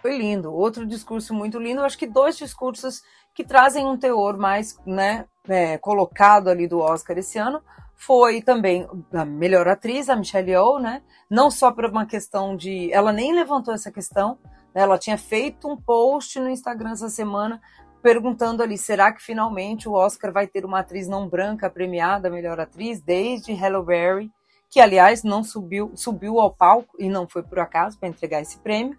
[0.00, 0.52] Foi lindo.
[0.52, 1.82] Outro discurso muito lindo.
[1.82, 3.02] acho que dois discursos
[3.34, 7.62] que trazem um teor mais né, é, colocado ali do Oscar esse ano.
[7.94, 11.02] Foi também a melhor atriz, a Michelle Yeoh, né?
[11.30, 12.92] Não só por uma questão de.
[12.92, 14.38] Ela nem levantou essa questão?
[14.74, 17.60] Ela tinha feito um post no Instagram essa semana
[18.02, 22.60] perguntando ali: será que finalmente o Oscar vai ter uma atriz não branca premiada, melhor
[22.60, 24.30] atriz, desde Hello Berry,
[24.68, 28.58] que aliás não subiu, subiu ao palco e não foi por acaso para entregar esse
[28.58, 28.98] prêmio.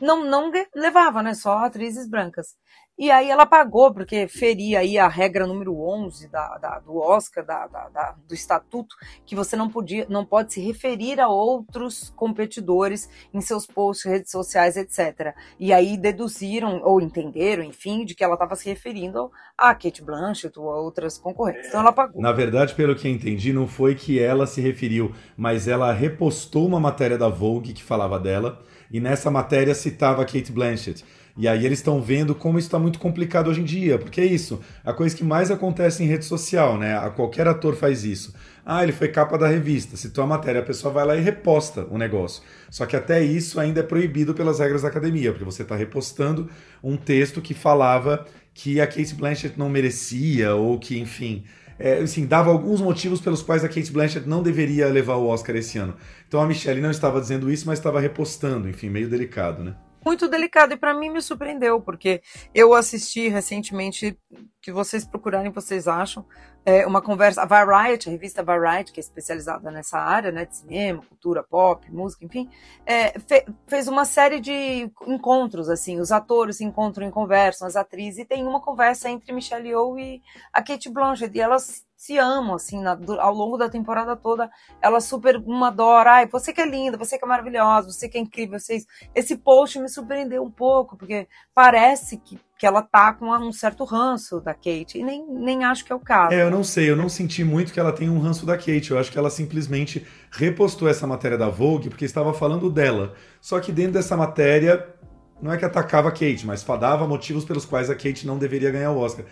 [0.00, 1.34] não, não levava, né?
[1.34, 2.56] Só atrizes brancas.
[2.98, 7.44] E aí ela pagou, porque feria aí a regra número 11 da, da do Oscar,
[7.44, 13.06] da, da, do estatuto, que você não, podia, não pode se referir a outros competidores
[13.34, 15.34] em seus posts, redes sociais, etc.
[15.60, 20.58] E aí deduziram, ou entenderam, enfim, de que ela estava se referindo a Kate Blanchett
[20.58, 21.68] ou a outras concorrentes.
[21.68, 22.22] Então ela pagou.
[22.22, 26.80] Na verdade, pelo que entendi, não foi que ela se referiu, mas ela repostou uma
[26.80, 31.04] matéria da Vogue que falava dela, e nessa matéria citava Kate Blanchett.
[31.36, 34.24] E aí eles estão vendo como isso está muito complicado hoje em dia, porque é
[34.24, 36.98] isso, a coisa que mais acontece em rede social, né?
[37.14, 38.34] Qualquer ator faz isso.
[38.64, 39.96] Ah, ele foi capa da revista.
[39.96, 42.42] Se a matéria, a pessoa vai lá e reposta o negócio.
[42.70, 46.48] Só que até isso ainda é proibido pelas regras da academia, porque você está repostando
[46.82, 51.44] um texto que falava que a Kate Blanchett não merecia, ou que, enfim,
[51.78, 55.54] é, assim, dava alguns motivos pelos quais a Kate Blanchett não deveria levar o Oscar
[55.56, 55.94] esse ano.
[56.26, 59.74] Então a Michelle não estava dizendo isso, mas estava repostando, enfim, meio delicado, né?
[60.06, 62.22] Muito delicado e para mim me surpreendeu, porque
[62.54, 64.16] eu assisti recentemente,
[64.62, 66.24] que vocês procurarem, vocês acham,
[66.64, 70.56] é, uma conversa, a Variety, a revista Variety, que é especializada nessa área, né, de
[70.56, 72.48] cinema, cultura pop, música, enfim,
[72.84, 77.76] é, fe, fez uma série de encontros, assim, os atores se encontram em conversam, as
[77.76, 80.20] atrizes, e tem uma conversa entre Michelle Yeoh e
[80.52, 84.50] a Kate Blanchett, e elas se amam, assim, na, ao longo da temporada toda.
[84.82, 86.12] Ela super uma adora.
[86.12, 88.60] Ai, você que é linda, você que é maravilhosa, você que é incrível.
[88.60, 88.84] Vocês...
[89.14, 93.84] Esse post me surpreendeu um pouco, porque parece que, que ela tá com um certo
[93.84, 94.98] ranço da Kate.
[94.98, 96.34] E nem, nem acho que é o caso.
[96.34, 98.90] É, eu não sei, eu não senti muito que ela tem um ranço da Kate.
[98.90, 103.14] Eu acho que ela simplesmente repostou essa matéria da Vogue porque estava falando dela.
[103.40, 104.94] Só que dentro dessa matéria.
[105.38, 108.70] Não é que atacava a Kate, mas dava motivos pelos quais a Kate não deveria
[108.70, 109.26] ganhar o Oscar.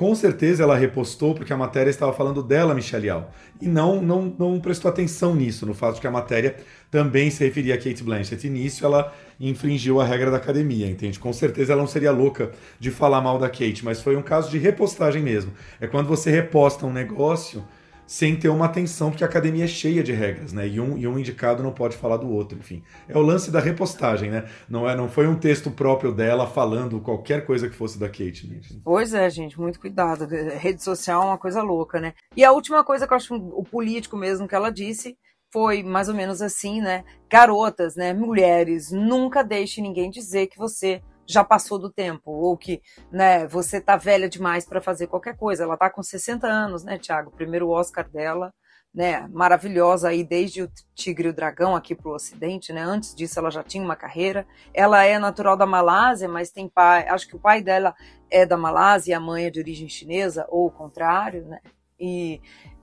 [0.00, 3.24] Com certeza ela repostou porque a matéria estava falando dela, Michelle Yeoh,
[3.60, 6.56] e não, não, não prestou atenção nisso, no fato de que a matéria
[6.90, 8.46] também se referia a Kate Blanchett.
[8.46, 11.18] E nisso ela infringiu a regra da academia, entende?
[11.18, 14.50] Com certeza ela não seria louca de falar mal da Kate, mas foi um caso
[14.50, 15.52] de repostagem mesmo.
[15.78, 17.62] É quando você reposta um negócio
[18.10, 20.66] sem ter uma atenção, porque a academia é cheia de regras, né?
[20.66, 22.82] E um, e um indicado não pode falar do outro, enfim.
[23.08, 24.50] É o lance da repostagem, né?
[24.68, 28.48] Não, é, não foi um texto próprio dela falando qualquer coisa que fosse da Kate.
[28.48, 28.60] Né?
[28.82, 30.26] Pois é, gente, muito cuidado.
[30.26, 32.12] Rede social é uma coisa louca, né?
[32.36, 35.16] E a última coisa que eu acho o político mesmo que ela disse
[35.52, 37.04] foi mais ou menos assim, né?
[37.30, 38.12] Garotas, né?
[38.12, 43.80] Mulheres, nunca deixe ninguém dizer que você já passou do tempo, ou que né, você
[43.80, 45.62] tá velha demais para fazer qualquer coisa.
[45.62, 47.30] Ela tá com 60 anos, né, Tiago?
[47.30, 48.52] Primeiro Oscar dela,
[48.92, 52.82] né, maravilhosa aí desde o Tigre e o Dragão aqui pro Ocidente, né?
[52.82, 54.44] Antes disso ela já tinha uma carreira.
[54.74, 57.94] Ela é natural da Malásia, mas tem pai, acho que o pai dela
[58.28, 61.60] é da Malásia e a mãe é de origem chinesa, ou o contrário, né?
[61.98, 62.40] E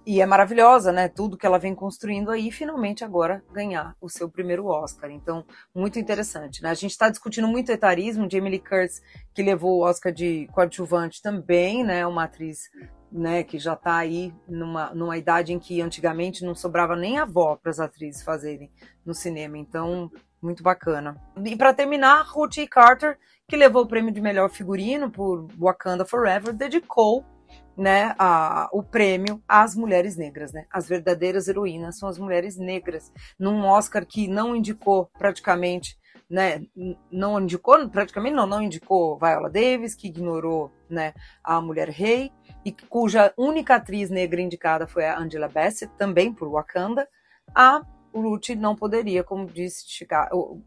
[0.07, 1.09] e é maravilhosa, né?
[1.09, 5.11] Tudo que ela vem construindo aí, finalmente agora ganhar o seu primeiro Oscar.
[5.11, 5.43] Então,
[5.75, 6.69] muito interessante, né?
[6.69, 8.25] A gente está discutindo muito etarismo.
[8.31, 9.01] Jamie Lee Curtis,
[9.33, 12.07] que levou o Oscar de coadjuvante também, né?
[12.07, 12.69] Uma atriz
[13.11, 17.57] né, que já está aí numa, numa idade em que antigamente não sobrava nem avó
[17.57, 18.71] para as atrizes fazerem
[19.05, 19.57] no cinema.
[19.57, 20.09] Então,
[20.41, 21.21] muito bacana.
[21.43, 26.53] E para terminar, Ruth Carter, que levou o prêmio de melhor figurino por Wakanda Forever,
[26.53, 27.25] dedicou
[27.77, 30.65] né, a, o prêmio às mulheres negras, né?
[30.71, 33.11] As verdadeiras heroínas são as mulheres negras.
[33.37, 35.97] Num Oscar que não indicou praticamente,
[36.29, 36.63] né,
[37.11, 41.13] não indicou, praticamente não, não indicou Viola Davis, que ignorou, né,
[41.43, 42.31] a Mulher Rei,
[42.65, 47.07] e cuja única atriz negra indicada foi a Angela Bassett, também por Wakanda,
[47.55, 47.81] a
[48.17, 49.85] o Ruth não poderia, como disse,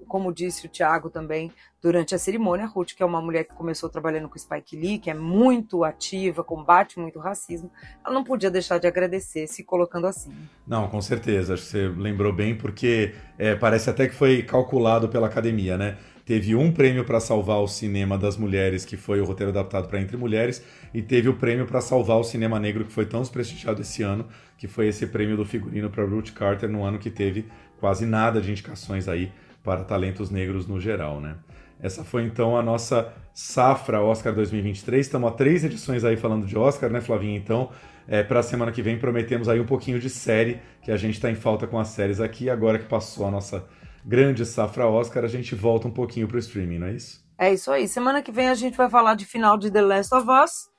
[0.08, 1.50] como disse o Tiago também
[1.82, 4.98] durante a cerimônia, a Ruth, que é uma mulher que começou trabalhando com Spike Lee,
[4.98, 7.70] que é muito ativa, combate muito o racismo,
[8.04, 10.30] ela não podia deixar de agradecer, se colocando assim.
[10.66, 15.08] Não, com certeza, acho que você lembrou bem, porque é, parece até que foi calculado
[15.08, 15.96] pela academia, né?
[16.30, 20.00] Teve um prêmio para salvar o cinema das mulheres, que foi o roteiro adaptado para
[20.00, 23.80] Entre Mulheres, e teve o prêmio para salvar o cinema negro, que foi tão desprestigiado
[23.80, 24.26] esse ano,
[24.58, 27.46] que foi esse prêmio do figurino para Ruth Carter, no ano que teve
[27.78, 31.36] quase nada de indicações aí para talentos negros no geral, né?
[31.82, 35.06] Essa foi então a nossa safra Oscar 2023.
[35.06, 37.38] Estamos a três edições aí falando de Oscar, né, Flavinha?
[37.38, 37.70] Então,
[38.06, 41.14] é, para a semana que vem prometemos aí um pouquinho de série, que a gente
[41.14, 42.50] está em falta com as séries aqui.
[42.50, 43.64] Agora que passou a nossa
[44.04, 47.24] grande safra Oscar, a gente volta um pouquinho pro streaming, não é isso?
[47.38, 47.88] É isso aí.
[47.88, 50.69] Semana que vem a gente vai falar de final de The Last of Us,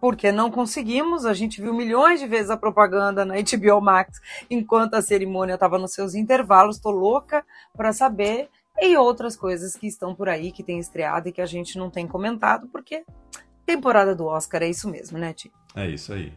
[0.00, 1.26] porque não conseguimos.
[1.26, 5.78] A gente viu milhões de vezes a propaganda na HBO Max enquanto a cerimônia estava
[5.78, 6.78] nos seus intervalos.
[6.78, 7.44] Tô louca
[7.76, 8.48] para saber.
[8.80, 11.90] E outras coisas que estão por aí, que tem estreado e que a gente não
[11.90, 13.04] tem comentado, porque
[13.66, 15.52] temporada do Oscar é isso mesmo, né, Ti?
[15.76, 16.32] É isso aí.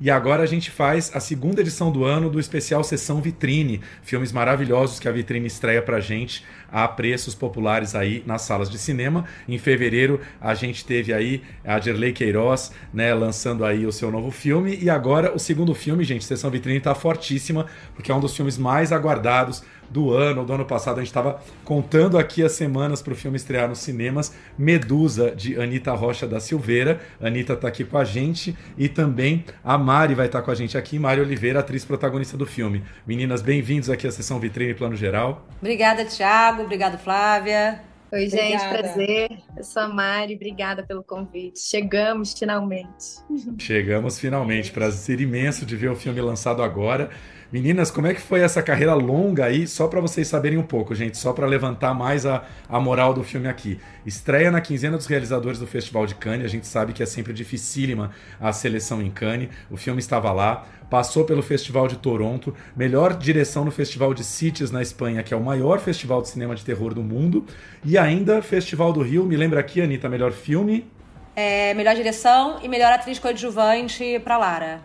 [0.00, 4.30] E agora a gente faz a segunda edição do ano do especial Sessão Vitrine, filmes
[4.30, 9.24] maravilhosos que a Vitrine estreia pra gente a preços populares aí nas salas de cinema.
[9.48, 14.30] Em fevereiro a gente teve aí a Dirley Queiroz, né, lançando aí o seu novo
[14.30, 18.36] filme e agora o segundo filme, gente, Sessão Vitrine tá fortíssima, porque é um dos
[18.36, 20.98] filmes mais aguardados do ano, do ano passado.
[20.98, 24.34] A gente estava contando aqui as semanas para o filme estrear nos cinemas.
[24.56, 27.00] Medusa, de Anitta Rocha da Silveira.
[27.20, 28.56] Anitta está aqui com a gente.
[28.76, 30.98] E também a Mari vai estar tá com a gente aqui.
[30.98, 32.82] Mari Oliveira, atriz protagonista do filme.
[33.06, 35.46] Meninas, bem-vindos aqui à sessão Vitrine Plano Geral.
[35.60, 36.62] Obrigada, Thiago.
[36.62, 37.88] Obrigado, Flávia.
[38.10, 38.78] Oi, gente, Obrigada.
[38.78, 39.38] prazer.
[39.54, 41.60] Eu sou a Mari, obrigada pelo convite.
[41.60, 43.18] Chegamos finalmente.
[43.58, 44.72] Chegamos finalmente.
[44.72, 47.10] Prazer imenso de ver o filme lançado agora.
[47.50, 49.66] Meninas, como é que foi essa carreira longa aí?
[49.66, 53.24] Só para vocês saberem um pouco, gente, só para levantar mais a, a moral do
[53.24, 53.80] filme aqui.
[54.04, 56.44] Estreia na quinzena dos realizadores do Festival de Cannes.
[56.44, 59.48] A gente sabe que é sempre dificílima a seleção em Cannes.
[59.70, 64.70] O filme estava lá, passou pelo Festival de Toronto, melhor direção no Festival de Cities
[64.70, 67.46] na Espanha, que é o maior festival de cinema de terror do mundo,
[67.82, 69.24] e ainda Festival do Rio.
[69.24, 70.86] Me lembra aqui, Anitta, melhor filme.
[71.34, 74.80] É, melhor direção e melhor atriz coadjuvante para Lara.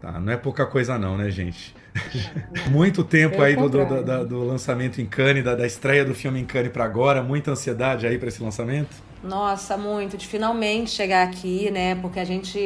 [0.00, 1.76] Tá, não é pouca coisa não, né, gente?
[2.70, 6.40] Muito tempo aí do, do, do, do, lançamento em Cannes, da, da, estreia do filme
[6.40, 8.94] em Cannes para agora, muita ansiedade aí para esse lançamento?
[9.22, 11.96] Nossa, muito, de finalmente chegar aqui, né?
[11.96, 12.60] Porque a gente,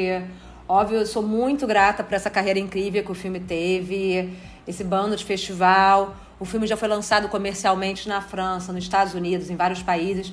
[0.68, 4.32] óbvio, eu sou muito grata por essa carreira incrível que o filme teve,
[4.66, 6.14] esse bando de festival.
[6.38, 10.32] O filme já foi lançado comercialmente na França, nos Estados Unidos, em vários países.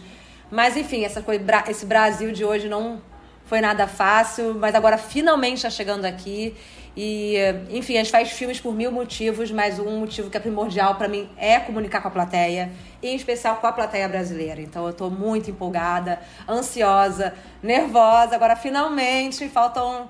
[0.52, 3.02] Mas enfim, essa coisa, esse Brasil de hoje não
[3.46, 6.56] foi nada fácil, mas agora finalmente está chegando aqui.
[6.96, 7.36] E,
[7.70, 11.08] enfim, a gente faz filmes por mil motivos, mas um motivo que é primordial para
[11.08, 12.72] mim é comunicar com a plateia,
[13.02, 14.62] em especial com a plateia brasileira.
[14.62, 17.34] Então eu estou muito empolgada, ansiosa,
[17.64, 18.36] nervosa.
[18.36, 20.10] Agora, finalmente, faltam.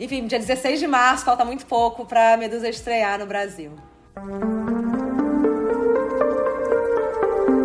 [0.00, 3.72] Enfim, dia 16 de março, falta muito pouco para Medusa estrear no Brasil.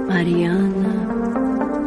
[0.07, 1.07] Mariana.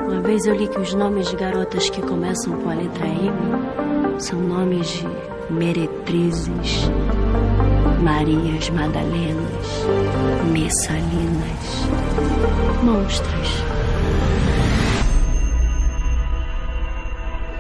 [0.09, 4.21] Uma vez eu li que os nomes de garotas que começam com a letra M
[4.21, 6.89] são nomes de meretrizes,
[8.03, 9.67] Marias Madalenas,
[10.53, 11.87] Messalinas,
[12.83, 13.49] monstros.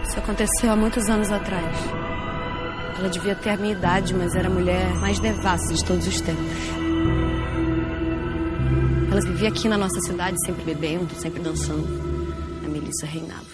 [0.08, 1.76] Isso aconteceu há muitos anos atrás.
[2.98, 6.20] Ela devia ter a minha idade, mas era a mulher mais devassa de todos os
[6.20, 6.80] tempos.
[9.10, 11.88] Ela vivia aqui na nossa cidade, sempre bebendo, sempre dançando.
[12.64, 13.49] A Melissa reinava.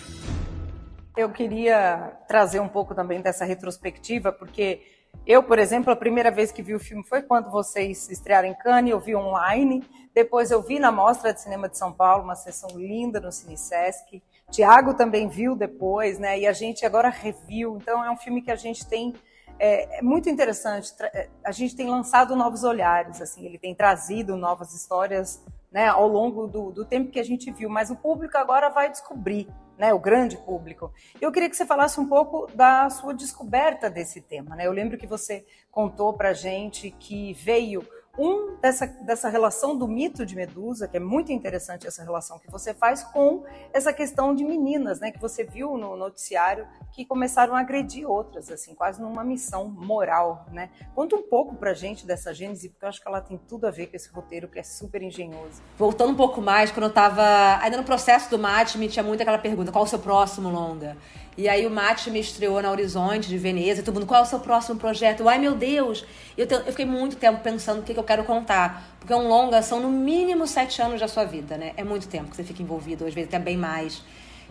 [1.17, 4.83] Eu queria trazer um pouco também dessa retrospectiva, porque
[5.27, 8.55] eu, por exemplo, a primeira vez que vi o filme foi quando vocês estrearam em
[8.55, 9.83] Cannes, eu vi online,
[10.15, 13.57] depois eu vi na Mostra de Cinema de São Paulo, uma sessão linda no Cine
[13.57, 14.23] Sesc.
[14.51, 16.39] Tiago também viu depois, né?
[16.39, 17.79] E a gente agora reviu.
[17.79, 19.15] Então é um filme que a gente tem
[19.59, 20.93] é, é, muito interessante.
[21.01, 25.43] É, a gente tem lançado novos olhares, assim, ele tem trazido novas histórias
[25.73, 28.91] né, ao longo do, do tempo que a gente viu, mas o público agora vai
[28.91, 29.49] descobrir
[29.79, 30.93] né, o grande público.
[31.21, 34.57] Eu queria que você falasse um pouco da sua descoberta desse tema.
[34.57, 34.67] Né?
[34.67, 37.87] Eu lembro que você contou para gente que veio
[38.19, 42.51] um dessa, dessa relação do mito de Medusa, que é muito interessante essa relação que
[42.51, 47.55] você faz com essa questão de meninas, né, que você viu no noticiário que começaram
[47.55, 50.71] a agredir outras, assim, quase numa missão moral, né?
[50.95, 53.71] Conta um pouco pra gente dessa gênese, porque eu acho que ela tem tudo a
[53.71, 55.61] ver com esse roteiro que é super engenhoso.
[55.77, 57.23] Voltando um pouco mais, quando eu tava
[57.61, 60.97] ainda no processo do mate, me tinha muito aquela pergunta, qual o seu próximo longa?
[61.39, 64.27] E aí o Mate me estreou na Horizonte de Veneza, todo mundo, qual é o
[64.27, 65.29] seu próximo projeto?
[65.29, 66.03] Ai meu Deus!
[66.37, 68.97] Eu, te, eu fiquei muito tempo pensando o que, que eu quero contar.
[68.99, 71.73] Porque um longa são no mínimo sete anos da sua vida, né?
[71.77, 74.03] É muito tempo que você fica envolvido, às vezes até bem mais.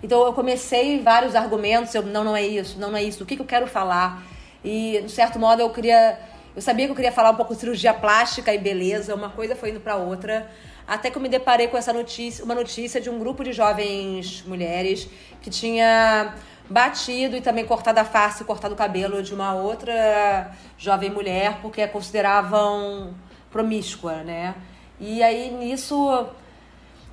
[0.03, 3.25] Então eu comecei vários argumentos, eu, não, não é isso, não, não é isso, o
[3.25, 4.23] que, que eu quero falar?
[4.63, 6.19] E, de certo modo, eu queria.
[6.55, 9.55] Eu sabia que eu queria falar um pouco de cirurgia plástica e beleza, uma coisa
[9.55, 10.49] foi indo para outra.
[10.87, 14.43] Até que eu me deparei com essa notícia, uma notícia de um grupo de jovens
[14.45, 15.09] mulheres
[15.41, 16.35] que tinha
[16.69, 21.81] batido e também cortado a face cortado o cabelo de uma outra jovem mulher, porque
[21.81, 23.13] a consideravam
[23.51, 24.55] promíscua, né?
[24.99, 26.27] E aí nisso.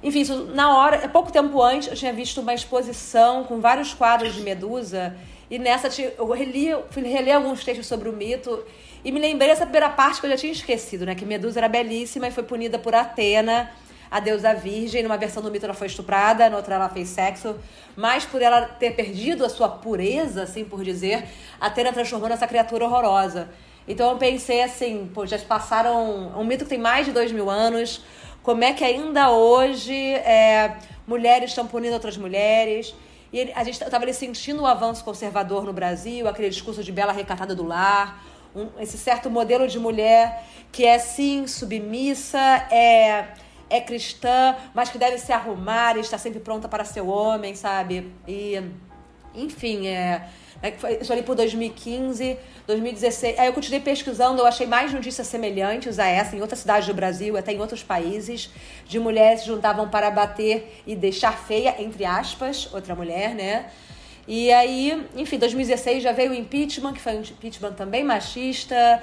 [0.03, 4.34] Enfim, isso, na hora, pouco tempo antes, eu tinha visto uma exposição com vários quadros
[4.34, 5.16] de Medusa,
[5.48, 5.88] e nessa
[6.18, 8.64] eu reli, reler alguns textos sobre o mito,
[9.05, 11.14] e me lembrei dessa primeira parte que eu já tinha esquecido, né?
[11.14, 13.70] Que Medusa era belíssima e foi punida por Atena
[14.12, 15.02] a deusa virgem.
[15.02, 17.56] Numa versão do mito ela foi estuprada, na outra ela fez sexo.
[17.96, 21.24] Mas por ela ter perdido a sua pureza, assim por dizer,
[21.58, 23.48] Atena transformou nessa criatura horrorosa.
[23.88, 26.38] Então eu pensei assim, pô, já passaram.
[26.38, 28.04] Um mito que tem mais de dois mil anos.
[28.42, 32.94] Como é que ainda hoje é, mulheres estão punindo outras mulheres?
[33.32, 37.54] E a gente estava sentindo o avanço conservador no Brasil, aquele discurso de bela recatada
[37.54, 38.22] do lar,
[38.54, 42.38] um, esse certo modelo de mulher que é sim submissa,
[42.70, 43.28] é
[43.72, 48.12] é cristã, mas que deve se arrumar e está sempre pronta para ser homem, sabe?
[48.28, 48.62] E
[49.34, 50.28] enfim, é
[51.00, 53.38] isso ali por 2015, 2016.
[53.38, 56.94] Aí eu continuei pesquisando, eu achei mais notícias semelhantes a essa em outras cidades do
[56.94, 58.50] Brasil, até em outros países,
[58.86, 63.70] de mulheres se juntavam para bater e deixar feia, entre aspas, outra mulher, né?
[64.26, 69.02] E aí, enfim, 2016 já veio o impeachment, que foi um impeachment também machista,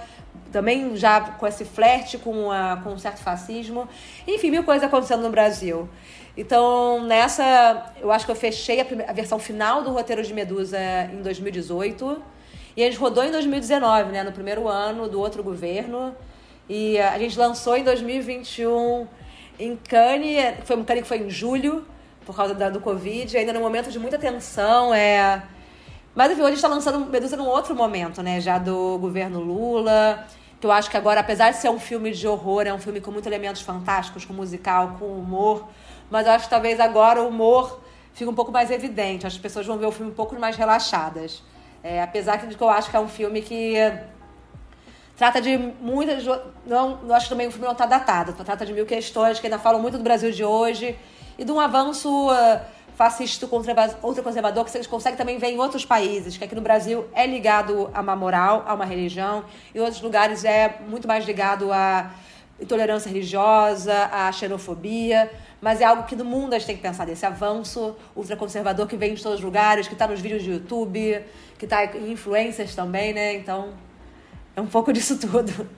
[0.51, 3.87] também já com esse flerte com, a, com um certo fascismo.
[4.27, 5.89] Enfim, mil coisas acontecendo no Brasil.
[6.37, 10.79] Então, nessa, eu acho que eu fechei a, a, versão final do roteiro de Medusa
[11.11, 12.21] em 2018.
[12.77, 14.23] E a gente rodou em 2019, né?
[14.23, 16.15] No primeiro ano do outro governo.
[16.69, 19.07] E a gente lançou em 2021
[19.59, 20.55] em Cannes.
[20.63, 21.85] Foi um Cannes que foi em julho,
[22.29, 23.35] por causa da, do Covid.
[23.35, 24.93] Ainda no momento de muita tensão.
[24.93, 25.41] É...
[26.13, 28.39] Mas, enfim, hoje está lançando Medusa num outro momento, né?
[28.39, 30.27] Já do governo Lula
[30.59, 32.99] que eu acho que agora, apesar de ser um filme de horror, é um filme
[32.99, 35.69] com muitos elementos fantásticos, com musical, com humor,
[36.11, 37.79] mas eu acho que talvez agora o humor
[38.13, 39.25] fica um pouco mais evidente.
[39.25, 41.41] As pessoas vão ver o filme um pouco mais relaxadas.
[41.81, 43.75] É, apesar de que eu acho que é um filme que
[45.15, 46.25] trata de muitas.
[46.65, 48.33] Não, eu acho que também o filme não está datado.
[48.33, 50.97] Trata de mil questões que ainda falam muito do Brasil de hoje
[51.39, 52.59] e de um avanço uh,
[52.95, 53.47] fascista
[54.03, 57.89] ultraconservador que vocês conseguem também ver em outros países, que aqui no Brasil é ligado
[57.93, 62.11] a uma moral, a uma religião, em outros lugares é muito mais ligado à
[62.61, 65.31] intolerância religiosa, à xenofobia
[65.61, 68.95] mas é algo que no mundo a gente tem que pensar desse avanço ultraconservador que
[68.95, 71.21] vem de todos os lugares, que está nos vídeos de YouTube,
[71.57, 73.35] que está em influências também, né?
[73.35, 73.73] Então,
[74.55, 75.69] é um pouco disso tudo.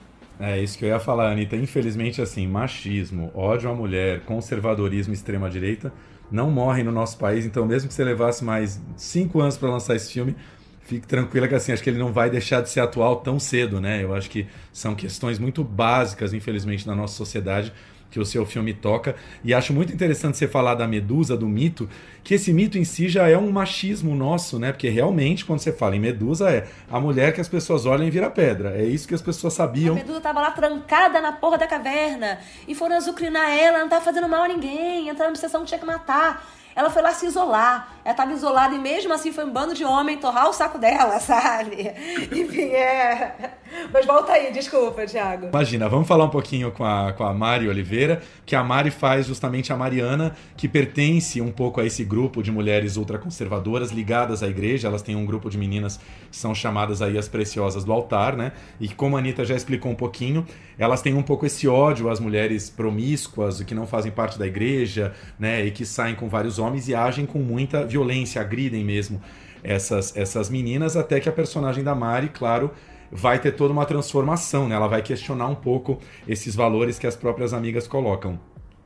[0.44, 1.54] É isso que eu ia falar, Anitta.
[1.54, 5.92] Infelizmente, assim, machismo, ódio à mulher, conservadorismo, extrema-direita
[6.32, 7.46] não morrem no nosso país.
[7.46, 10.34] Então, mesmo que você levasse mais cinco anos para lançar esse filme,
[10.80, 13.80] fique tranquila que assim, acho que ele não vai deixar de ser atual tão cedo,
[13.80, 14.02] né?
[14.02, 17.72] Eu acho que são questões muito básicas, infelizmente, na nossa sociedade
[18.12, 19.16] que o seu filme toca.
[19.42, 21.88] E acho muito interessante você falar da Medusa, do mito,
[22.22, 24.70] que esse mito em si já é um machismo nosso, né?
[24.70, 28.10] Porque realmente, quando você fala em Medusa, é a mulher que as pessoas olham e
[28.10, 28.76] vira pedra.
[28.76, 29.94] É isso que as pessoas sabiam.
[29.94, 32.38] A Medusa tava lá trancada na porra da caverna
[32.68, 35.86] e foram azucrinar ela, não tava fazendo mal a ninguém, entrando na obsessão tinha que
[35.86, 36.46] matar.
[36.74, 38.00] Ela foi lá se isolar.
[38.04, 41.18] Ela estava isolada e mesmo assim foi um bando de homem torrar o saco dela,
[41.20, 41.92] sabe?
[42.32, 43.52] Enfim, é.
[43.92, 45.46] Mas volta aí, desculpa, Thiago.
[45.46, 49.26] Imagina, vamos falar um pouquinho com a, com a Mari Oliveira, que a Mari faz
[49.26, 54.48] justamente a Mariana, que pertence um pouco a esse grupo de mulheres ultraconservadoras ligadas à
[54.48, 54.88] igreja.
[54.88, 55.98] Elas têm um grupo de meninas
[56.30, 58.52] que são chamadas aí as preciosas do altar, né?
[58.80, 60.44] E como a Anitta já explicou um pouquinho,
[60.78, 65.12] elas têm um pouco esse ódio às mulheres promíscuas, que não fazem parte da igreja,
[65.38, 65.64] né?
[65.64, 69.20] E que saem com vários homens e agem com muita violência, agridem mesmo
[69.62, 72.70] essas, essas meninas, até que a personagem da Mari, claro,
[73.10, 74.74] vai ter toda uma transformação, né?
[74.74, 78.40] Ela vai questionar um pouco esses valores que as próprias amigas colocam.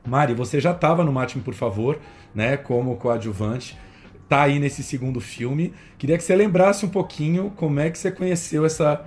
[0.05, 1.99] Mari, você já estava no Mate por favor,
[2.33, 2.57] né?
[2.57, 3.77] Como coadjuvante,
[4.29, 5.73] tá aí nesse segundo filme.
[5.97, 9.05] Queria que você lembrasse um pouquinho como é que você conheceu essa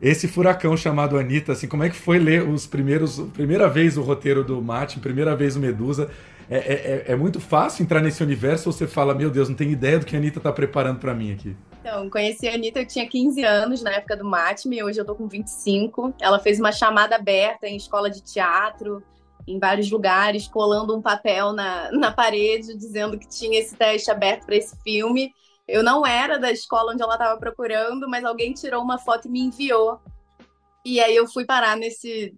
[0.00, 4.02] esse furacão chamado Anitta, assim, como é que foi ler os primeiros, primeira vez o
[4.02, 6.10] roteiro do Mate, primeira vez o Medusa?
[6.52, 6.72] É, é,
[7.08, 9.98] é, é muito fácil entrar nesse universo ou você fala, meu Deus, não tenho ideia
[9.98, 11.56] do que a Anitta tá preparando para mim aqui?
[11.80, 15.14] Então, conheci a Anitta, eu tinha 15 anos na época do Matme, hoje eu tô
[15.14, 16.12] com 25.
[16.20, 19.02] Ela fez uma chamada aberta em escola de teatro,
[19.48, 24.44] em vários lugares, colando um papel na, na parede, dizendo que tinha esse teste aberto
[24.44, 25.32] para esse filme.
[25.66, 29.30] Eu não era da escola onde ela estava procurando, mas alguém tirou uma foto e
[29.30, 29.98] me enviou.
[30.84, 32.34] E aí eu fui parar nesse,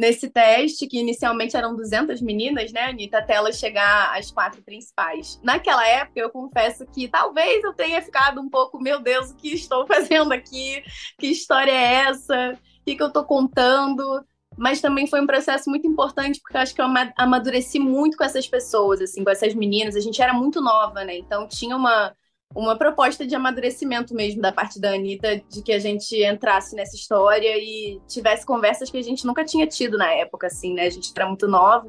[0.00, 5.38] nesse teste, que inicialmente eram 200 meninas, né, Anitta, até ela chegar às quatro principais.
[5.44, 9.52] Naquela época, eu confesso que talvez eu tenha ficado um pouco, meu Deus, o que
[9.52, 10.82] estou fazendo aqui?
[11.18, 12.58] Que história é essa?
[12.80, 14.24] O que, que eu estou contando?
[14.56, 16.86] Mas também foi um processo muito importante, porque eu acho que eu
[17.18, 19.96] amadureci muito com essas pessoas, assim, com essas meninas.
[19.96, 21.18] A gente era muito nova, né?
[21.18, 22.14] Então tinha uma
[22.54, 26.96] uma proposta de amadurecimento mesmo da parte da Anitta, de que a gente entrasse nessa
[26.96, 30.86] história e tivesse conversas que a gente nunca tinha tido na época, assim, né?
[30.86, 31.86] A gente era muito nova.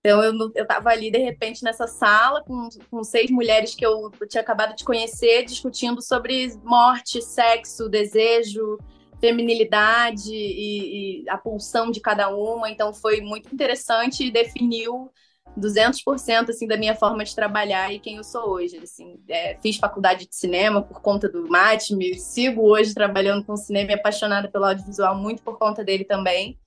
[0.00, 4.10] Então eu, eu tava ali, de repente, nessa sala com, com seis mulheres que eu,
[4.28, 8.78] tinha acabado de conhecer, discutindo sobre morte, sexo, desejo,
[9.20, 12.68] feminilidade e, e a pulsão de cada uma.
[12.68, 15.10] Então foi muito interessante e definiu
[15.58, 18.78] 200% assim da minha forma de trabalhar e quem eu sou hoje.
[18.78, 23.56] Assim, é, fiz faculdade de cinema por conta do Mate, me sigo hoje trabalhando com
[23.56, 26.58] cinema e apaixonada pelo audiovisual muito por conta dele também.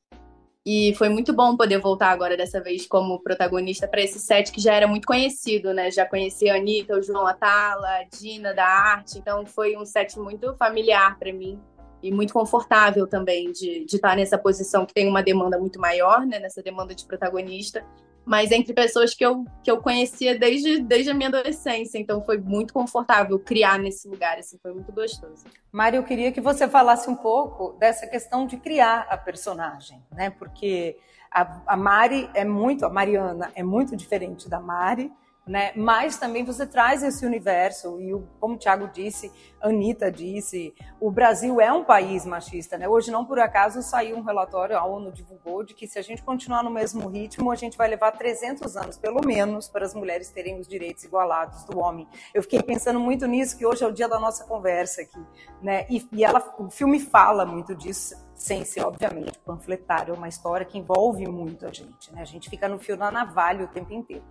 [0.65, 4.61] E foi muito bom poder voltar agora dessa vez como protagonista para esse set que
[4.61, 5.91] já era muito conhecido, né?
[5.91, 10.17] Já conhecia a Anitta, o João Atala, a Dina da arte, então foi um set
[10.17, 11.59] muito familiar para mim.
[12.01, 16.25] e muito confortável também de, de estar nessa posição que tem uma demanda muito maior,
[16.25, 17.81] né, nessa demanda de protagonista,
[18.25, 22.37] mas entre pessoas que eu, que eu conhecia desde, desde a minha adolescência, então foi
[22.37, 25.43] muito confortável criar nesse lugar, assim, foi muito gostoso.
[25.71, 30.29] Mari, eu queria que você falasse um pouco dessa questão de criar a personagem, né,
[30.29, 30.97] porque
[31.29, 35.11] a, a Mari é muito, a Mariana é muito diferente da Mari,
[35.45, 35.73] né?
[35.75, 39.31] Mas também você traz esse universo e o, como o Thiago disse,
[39.61, 42.87] Anitta disse, o Brasil é um país machista, né?
[42.87, 46.23] Hoje não por acaso saiu um relatório a ONU divulgou de que se a gente
[46.23, 50.29] continuar no mesmo ritmo, a gente vai levar 300 anos pelo menos para as mulheres
[50.29, 52.07] terem os direitos igualados do homem.
[52.33, 55.21] Eu fiquei pensando muito nisso que hoje é o dia da nossa conversa aqui,
[55.61, 55.85] né?
[55.89, 60.65] E, e ela, o filme fala muito disso sem ser, obviamente, panfletário, é uma história
[60.65, 62.21] que envolve muito a gente, né?
[62.21, 64.23] A gente fica no fio da navalha o tempo inteiro.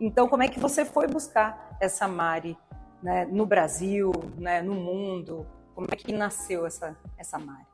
[0.00, 2.56] Então, como é que você foi buscar essa Mari
[3.02, 5.46] né, no Brasil, né, no mundo?
[5.74, 7.66] Como é que nasceu essa, essa Mari?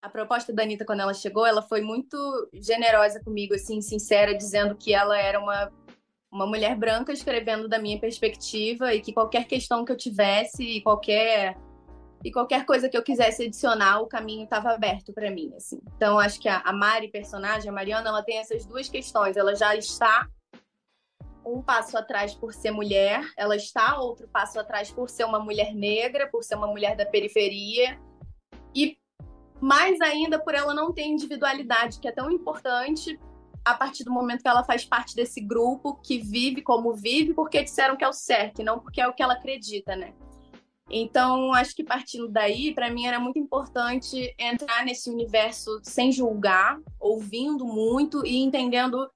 [0.00, 2.16] A proposta da Anitta, quando ela chegou, ela foi muito
[2.54, 5.72] generosa comigo, assim, sincera, dizendo que ela era uma,
[6.30, 10.82] uma mulher branca escrevendo da minha perspectiva e que qualquer questão que eu tivesse e
[10.82, 11.56] qualquer
[12.24, 15.80] e qualquer coisa que eu quisesse adicionar, o caminho estava aberto para mim, assim.
[15.96, 19.36] Então, acho que a, a Mari, personagem, a Mariana, ela tem essas duas questões.
[19.36, 20.28] Ela já está
[21.44, 25.74] um passo atrás por ser mulher, ela está outro passo atrás por ser uma mulher
[25.74, 27.98] negra, por ser uma mulher da periferia
[28.74, 28.96] e
[29.60, 33.18] mais ainda por ela não ter individualidade, que é tão importante
[33.64, 37.62] a partir do momento que ela faz parte desse grupo que vive como vive porque
[37.62, 40.12] disseram que é o certo e não porque é o que ela acredita, né?
[40.90, 46.78] Então, acho que partindo daí, para mim era muito importante entrar nesse universo sem julgar,
[47.00, 49.08] ouvindo muito e entendendo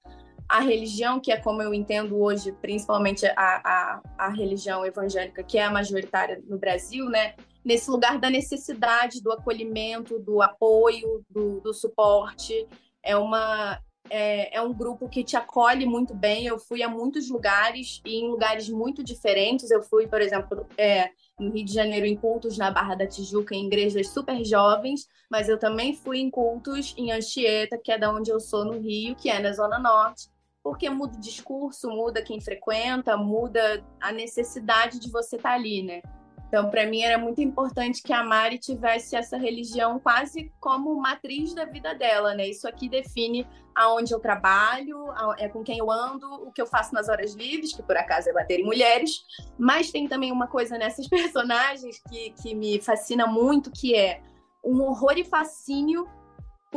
[0.48, 5.58] a religião, que é como eu entendo hoje, principalmente a, a, a religião evangélica, que
[5.58, 7.34] é a majoritária no Brasil, né?
[7.64, 12.66] Nesse lugar da necessidade, do acolhimento, do apoio, do, do suporte.
[13.02, 16.46] É, uma, é, é, um grupo que te acolhe muito bem.
[16.46, 19.68] Eu fui a muitos lugares e em lugares muito diferentes.
[19.72, 23.52] Eu fui, por exemplo, é, no Rio de Janeiro, em cultos na Barra da Tijuca,
[23.52, 28.12] em igrejas super jovens, mas eu também fui em cultos em Anchieta, que é da
[28.12, 30.28] onde eu sou no Rio, que é na Zona Norte
[30.66, 35.80] porque muda o discurso, muda quem frequenta, muda a necessidade de você estar tá ali,
[35.80, 36.02] né?
[36.48, 41.54] Então, para mim era muito importante que a Mari tivesse essa religião quase como matriz
[41.54, 42.48] da vida dela, né?
[42.48, 43.46] Isso aqui define
[43.76, 45.06] aonde eu trabalho,
[45.38, 48.28] é com quem eu ando, o que eu faço nas horas livres, que por acaso
[48.28, 49.20] é bater em mulheres,
[49.56, 54.20] mas tem também uma coisa nessas personagens que, que me fascina muito, que é
[54.64, 56.08] um horror e fascínio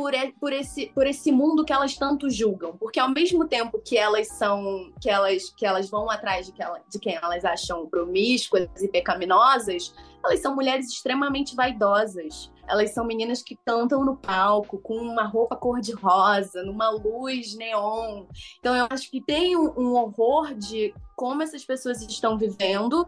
[0.00, 2.74] por, por, esse, por esse mundo que elas tanto julgam.
[2.78, 6.62] Porque ao mesmo tempo que elas são, que elas, que elas vão atrás de, que
[6.62, 9.94] ela, de quem elas acham promíscuas e pecaminosas,
[10.24, 12.50] elas são mulheres extremamente vaidosas.
[12.66, 18.24] Elas são meninas que cantam no palco com uma roupa cor-de-rosa, numa luz neon.
[18.58, 23.06] Então eu acho que tem um, um horror de como essas pessoas estão vivendo,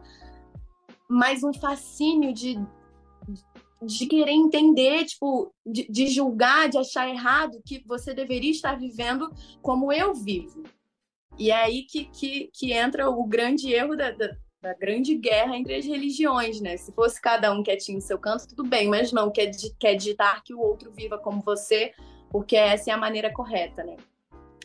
[1.09, 2.61] mas um fascínio de
[3.85, 9.31] de querer entender, tipo, de, de, julgar, de achar errado que você deveria estar vivendo
[9.61, 10.63] como eu vivo.
[11.39, 15.57] E é aí que, que, que entra o grande erro da, da, da, grande guerra
[15.57, 16.77] entre as religiões, né?
[16.77, 20.43] Se fosse cada um quietinho no seu canto, tudo bem, mas não, quer, quer ditar
[20.45, 21.93] que o outro viva como você,
[22.31, 23.97] porque essa é a maneira correta, né?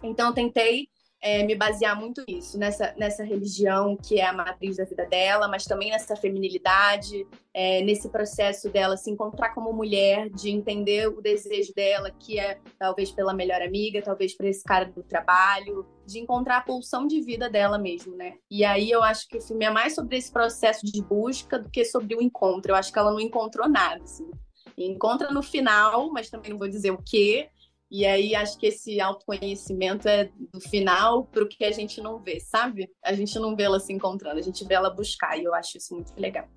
[0.04, 0.90] Então, tentei
[1.28, 5.50] é, me basear muito nisso, nessa, nessa religião que é a matriz da vida dela,
[5.50, 11.22] mas também nessa feminilidade, é, nesse processo dela se encontrar como mulher, de entender o
[11.22, 16.18] desejo dela, que é talvez pela melhor amiga, talvez para esse cara do trabalho, de
[16.20, 18.36] encontrar a pulsão de vida dela mesmo, né?
[18.50, 21.70] E aí eu acho que o filme é mais sobre esse processo de busca do
[21.70, 22.72] que sobre o encontro.
[22.72, 24.32] Eu acho que ela não encontrou nada, assim.
[24.78, 27.50] Encontra no final, mas também não vou dizer o quê,
[27.90, 32.20] e aí acho que esse autoconhecimento é do final para o que a gente não
[32.20, 32.90] vê, sabe?
[33.04, 35.78] A gente não vê ela se encontrando, a gente vê ela buscar, e eu acho
[35.78, 36.48] isso muito legal.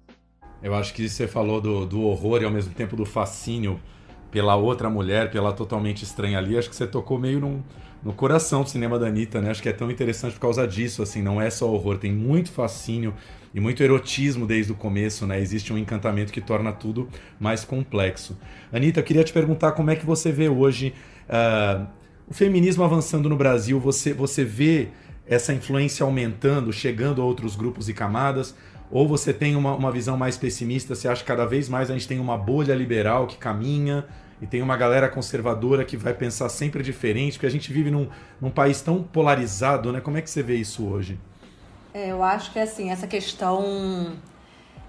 [0.63, 3.81] Eu acho que você falou do, do horror e ao mesmo tempo do fascínio
[4.31, 7.63] pela outra mulher, pela totalmente estranha ali, acho que você tocou meio num,
[8.03, 9.51] no coração do cinema da Anitta, né?
[9.51, 12.53] Acho que é tão interessante por causa disso, assim, não é só horror, tem muito
[12.53, 13.15] fascínio
[13.53, 15.41] e muito erotismo desde o começo, né?
[15.41, 17.09] Existe um encantamento que torna tudo
[17.39, 18.39] mais complexo.
[18.73, 20.95] Anitta, eu queria te perguntar como é que você vê hoje
[21.31, 21.87] Uh,
[22.29, 24.89] o feminismo avançando no Brasil, você, você vê
[25.27, 28.55] essa influência aumentando, chegando a outros grupos e camadas?
[28.91, 30.97] Ou você tem uma, uma visão mais pessimista?
[30.97, 34.05] Você acha que cada vez mais a gente tem uma bolha liberal que caminha
[34.43, 37.35] e tem uma galera conservadora que vai pensar sempre diferente?
[37.35, 38.09] Porque a gente vive num,
[38.41, 40.01] num país tão polarizado, né?
[40.01, 41.17] Como é que você vê isso hoje?
[41.95, 44.17] É, eu acho que assim, essa questão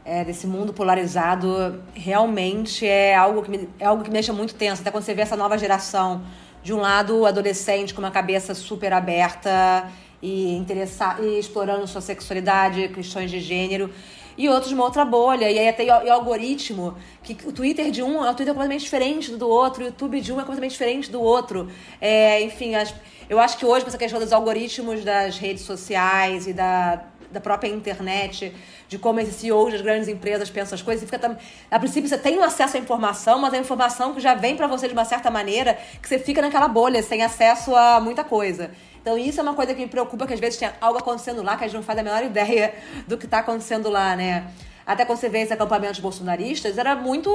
[0.03, 4.55] é, desse mundo polarizado realmente é algo, que me, é algo que me deixa muito
[4.55, 4.81] tenso.
[4.81, 6.23] Até quando você vê essa nova geração,
[6.63, 9.89] de um lado, adolescente com uma cabeça super aberta
[10.21, 13.91] e, interessar, e explorando sua sexualidade, questões de gênero,
[14.37, 15.49] e outros uma outra bolha.
[15.49, 18.83] E aí até o, o algoritmo, que o Twitter de um é um Twitter completamente
[18.83, 21.69] diferente do outro, o YouTube de um é completamente diferente do outro.
[21.99, 22.93] É, enfim, as,
[23.29, 27.39] eu acho que hoje, com essa questão dos algoritmos das redes sociais e da, da
[27.39, 28.53] própria internet,
[28.87, 31.09] de como esses CEOs das grandes empresas pensam as coisas.
[31.09, 31.37] Fica,
[31.69, 34.87] a princípio, você tem acesso à informação, mas a informação que já vem para você
[34.87, 38.71] de uma certa maneira que você fica naquela bolha, sem acesso a muita coisa.
[39.01, 41.57] Então, isso é uma coisa que me preocupa, que às vezes tem algo acontecendo lá
[41.57, 42.73] que a gente não faz a menor ideia
[43.07, 44.45] do que está acontecendo lá, né?
[44.85, 47.29] Até quando você vê esses acampamentos bolsonaristas, era muito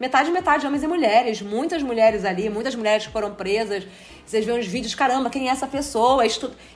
[0.00, 3.86] metade metade homens e mulheres, muitas mulheres ali, muitas mulheres que foram presas.
[4.24, 6.24] Vocês veem os vídeos, caramba, quem é essa pessoa?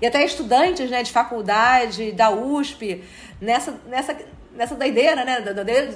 [0.01, 3.03] E até estudantes, né, de faculdade, da USP,
[3.41, 4.17] nessa nessa
[4.55, 5.41] nessa doideira, né?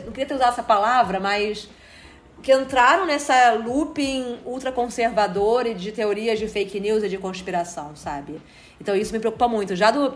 [0.04, 1.68] Não queria ter usado essa palavra, mas
[2.42, 8.40] que entraram nessa looping ultraconservador e de teorias de fake news e de conspiração, sabe?
[8.80, 9.74] Então isso me preocupa muito.
[9.74, 10.14] Já do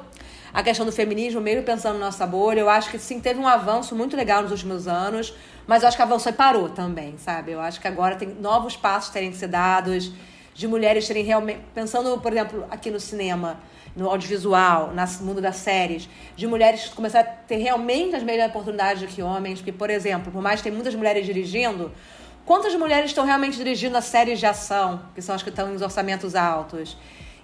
[0.53, 3.47] a questão do feminismo, mesmo pensando na nossa bolha, eu acho que sim, teve um
[3.47, 5.35] avanço muito legal nos últimos anos,
[5.67, 7.53] mas eu acho que avançou e parou também, sabe?
[7.53, 10.11] Eu acho que agora tem novos passos terem que ser dados,
[10.55, 11.61] de mulheres terem realmente.
[11.75, 13.61] Pensando, por exemplo, aqui no cinema,
[13.95, 19.03] no audiovisual, no mundo das séries, de mulheres começar a ter realmente as mesmas oportunidades
[19.03, 21.93] do que homens, porque, por exemplo, por mais que tem muitas mulheres dirigindo,
[22.47, 25.83] quantas mulheres estão realmente dirigindo as séries de ação, que são as que estão em
[25.83, 26.97] orçamentos altos?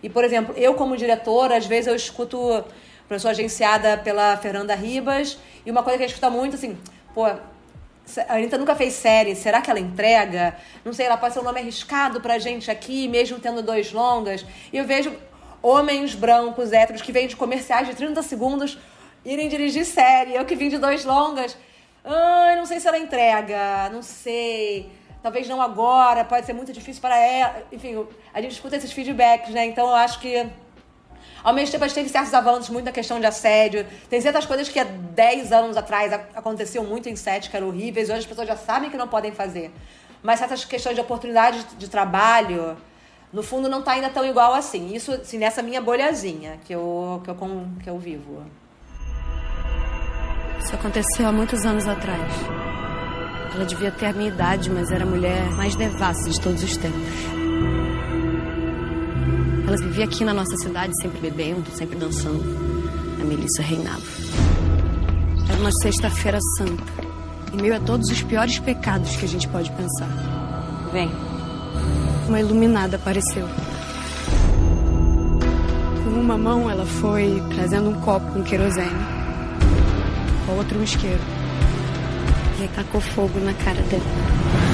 [0.03, 2.65] E, por exemplo, eu como diretora, às vezes eu escuto
[3.19, 5.39] sou agenciada pela Fernanda Ribas.
[5.65, 6.79] E uma coisa que a gente escuta muito, assim,
[7.15, 7.39] pô, a
[8.29, 10.57] Anitta nunca fez série, será que ela entrega?
[10.85, 14.45] Não sei, ela pode ser um nome arriscado pra gente aqui, mesmo tendo dois longas.
[14.73, 15.13] E eu vejo
[15.63, 18.79] homens brancos, héteros, que vêm de comerciais de 30 segundos
[19.25, 20.35] irem dirigir série.
[20.35, 21.57] Eu que vim de dois longas.
[22.05, 24.91] Ai, não sei se ela entrega, não sei.
[25.23, 27.63] Talvez não agora, pode ser muito difícil para ela.
[27.73, 29.65] Enfim, a gente escuta esses feedbacks, né?
[29.65, 30.47] Então eu acho que
[31.45, 33.87] ao mesmo tempo, a gente teve certos avanços muito na questão de assédio.
[34.09, 38.09] Tem certas coisas que há 10 anos atrás aconteciam muito em sete, que eram horríveis.
[38.09, 39.71] Hoje as pessoas já sabem que não podem fazer.
[40.23, 42.79] Mas certas questões de oportunidade de trabalho,
[43.31, 44.95] no fundo, não está ainda tão igual assim.
[44.95, 47.37] Isso, assim, nessa minha bolhazinha que eu, que eu,
[47.83, 48.43] que eu vivo.
[50.61, 52.33] Isso aconteceu há muitos anos atrás.
[53.55, 56.75] Ela devia ter a minha idade, mas era a mulher mais devassa de todos os
[56.79, 57.44] tempos.
[59.67, 62.43] Ela vivia aqui na nossa cidade, sempre bebendo, sempre dançando.
[63.21, 64.03] A Melissa reinava.
[65.49, 66.83] Era uma sexta-feira santa,
[67.53, 70.09] em meio a todos os piores pecados que a gente pode pensar.
[70.93, 71.11] Vem.
[72.29, 73.49] Uma iluminada apareceu.
[76.03, 78.91] Com uma mão, ela foi trazendo um copo com querosene,
[80.47, 81.21] com a outra um isqueiro.
[82.59, 84.74] E aí tacou fogo na cara dela.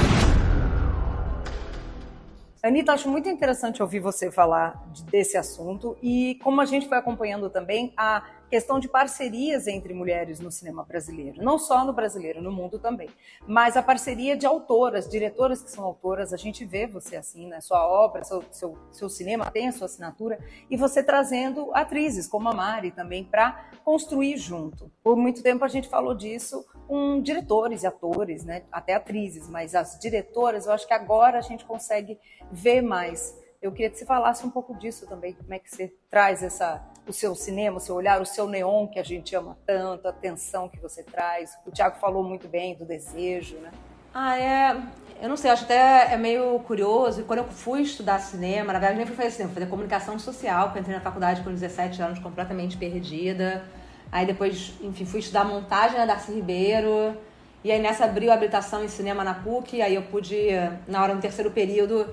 [2.63, 7.49] Anitta, acho muito interessante ouvir você falar desse assunto e como a gente foi acompanhando
[7.49, 12.51] também a questão de parcerias entre mulheres no cinema brasileiro, não só no brasileiro, no
[12.51, 13.09] mundo também,
[13.47, 17.61] mas a parceria de autoras, diretoras que são autoras, a gente vê você assim, né,
[17.61, 20.37] sua obra, seu, seu, seu cinema tem a sua assinatura,
[20.69, 24.91] e você trazendo atrizes como a Mari também para construir junto.
[25.01, 29.73] Por muito tempo a gente falou disso com diretores e atores, né, até atrizes, mas
[29.73, 32.19] as diretoras, eu acho que agora a gente consegue
[32.51, 33.33] ver mais.
[33.61, 36.83] Eu queria que você falasse um pouco disso também, como é que você traz essa,
[37.07, 40.11] o seu cinema, o seu olhar, o seu neon que a gente ama tanto, a
[40.11, 41.57] atenção que você traz.
[41.65, 43.71] O Tiago falou muito bem do desejo, né?
[44.13, 44.81] Ah, é.
[45.21, 47.23] Eu não sei, acho até é meio curioso.
[47.23, 50.65] Quando eu fui estudar cinema, na verdade nem fui fazer cinema, fui fazer comunicação social,
[50.65, 53.63] porque eu entrei na faculdade com 17 anos completamente perdida.
[54.11, 57.15] Aí depois, enfim, fui estudar montagem na Darcy Ribeiro.
[57.63, 60.47] E aí nessa abriu a habilitação em cinema na PUC, aí eu pude,
[60.87, 62.07] na hora do terceiro período,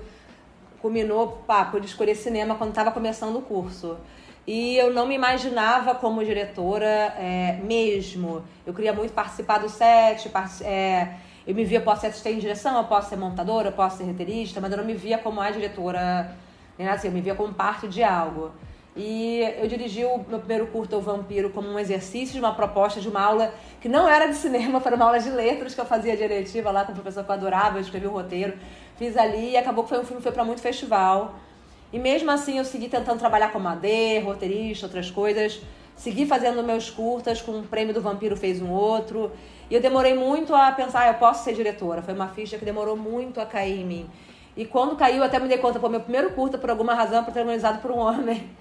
[0.79, 3.97] culminou, pá, pude escolher cinema quando estava começando o curso.
[4.51, 8.43] E eu não me imaginava como diretora é, mesmo.
[8.65, 10.27] Eu queria muito participar do set,
[10.63, 14.05] é, eu me via, posso ser assistente direção, eu posso ser montadora, eu posso ser
[14.05, 16.35] roteirista, mas eu não me via como a diretora,
[16.79, 16.89] né?
[16.89, 18.51] assim, eu me via como parte de algo.
[18.95, 22.99] E eu dirigi o meu primeiro curto, O Vampiro, como um exercício de uma proposta
[22.99, 25.85] de uma aula que não era de cinema, foi uma aula de letras que eu
[25.85, 28.57] fazia diretiva lá com o professor que eu adorava, eu escrevi o roteiro,
[28.97, 31.35] fiz ali e acabou que foi um filme que foi para muito festival.
[31.91, 35.59] E mesmo assim eu segui tentando trabalhar como AD, roteirista, outras coisas.
[35.95, 39.31] Segui fazendo meus curtas, com o prêmio do Vampiro fez um outro.
[39.69, 42.01] E eu demorei muito a pensar, ah, eu posso ser diretora.
[42.01, 44.09] Foi uma ficha que demorou muito a cair em mim.
[44.55, 47.23] E quando caiu, até me dei conta, pô, meu primeiro curta, por alguma razão, é
[47.23, 48.49] protagonizado por um homem.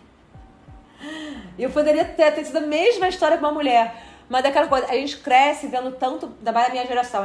[1.56, 4.00] E eu poderia ter, ter sido a mesma história com uma mulher.
[4.28, 7.22] Mas daquela coisa, a gente cresce vendo tanto, da minha geração,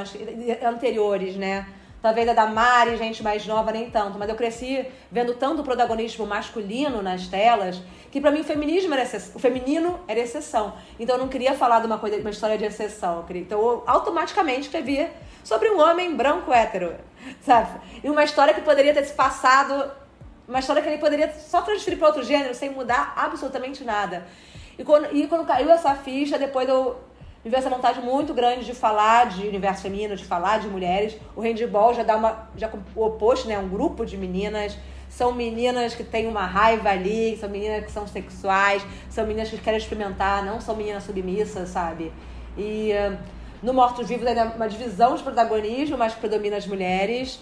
[0.65, 1.67] anteriores, né?
[2.03, 4.19] Talvez a da Mari, gente mais nova, nem tanto.
[4.19, 7.81] Mas eu cresci vendo tanto protagonismo masculino nas telas,
[8.11, 10.73] que para mim o feminismo era exceção, o feminino era exceção.
[10.99, 13.19] Então eu não queria falar de uma coisa, uma história de exceção.
[13.19, 15.13] Eu queria, então eu automaticamente escrevia
[15.45, 16.93] sobre um homem branco hétero,
[17.39, 17.79] sabe?
[18.03, 19.89] E uma história que poderia ter se passado,
[20.45, 24.27] uma história que ele poderia só transferir para outro gênero sem mudar absolutamente nada.
[24.77, 26.97] E quando, e quando caiu essa ficha, depois eu
[27.43, 31.17] me essa vontade muito grande de falar de universo feminino, de falar de mulheres.
[31.35, 32.47] O handball já dá uma.
[32.55, 33.57] já o oposto, né?
[33.57, 34.77] Um grupo de meninas.
[35.09, 39.57] São meninas que têm uma raiva ali, são meninas que são sexuais, são meninas que
[39.59, 42.11] querem experimentar, não são meninas submissas, sabe?
[42.57, 43.17] E uh,
[43.61, 47.39] no Mortos Vivos é uma divisão de protagonismo, mas que predomina as mulheres.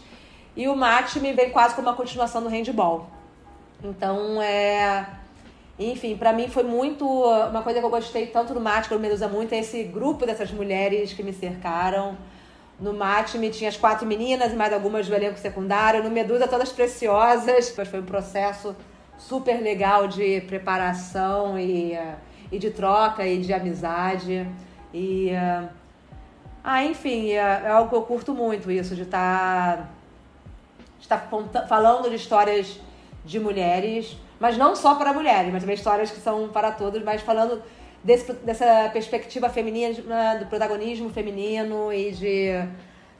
[0.56, 3.08] E o Mate me vem quase como uma continuação do handball.
[3.82, 5.06] Então é
[5.90, 7.06] enfim, para mim foi muito.
[7.06, 10.26] Uma coisa que eu gostei tanto no Mate, que eu me muito, é esse grupo
[10.26, 12.18] dessas mulheres que me cercaram.
[12.80, 16.04] No Mate me tinha as quatro meninas e mais algumas do elenco secundário.
[16.04, 17.70] No Medusa, todas preciosas.
[17.70, 18.76] Foi um processo
[19.18, 21.98] super legal de preparação e,
[22.52, 24.48] e de troca e de amizade.
[24.94, 25.32] E.
[26.64, 29.78] Ah, enfim, é, é algo que eu curto muito isso, de estar.
[31.08, 32.80] Tá, de tá falando de histórias
[33.26, 37.22] de mulheres mas não só para mulheres, mas também histórias que são para todos, mas
[37.22, 37.62] falando
[38.04, 39.94] desse, dessa perspectiva feminina,
[40.40, 42.68] do protagonismo feminino e de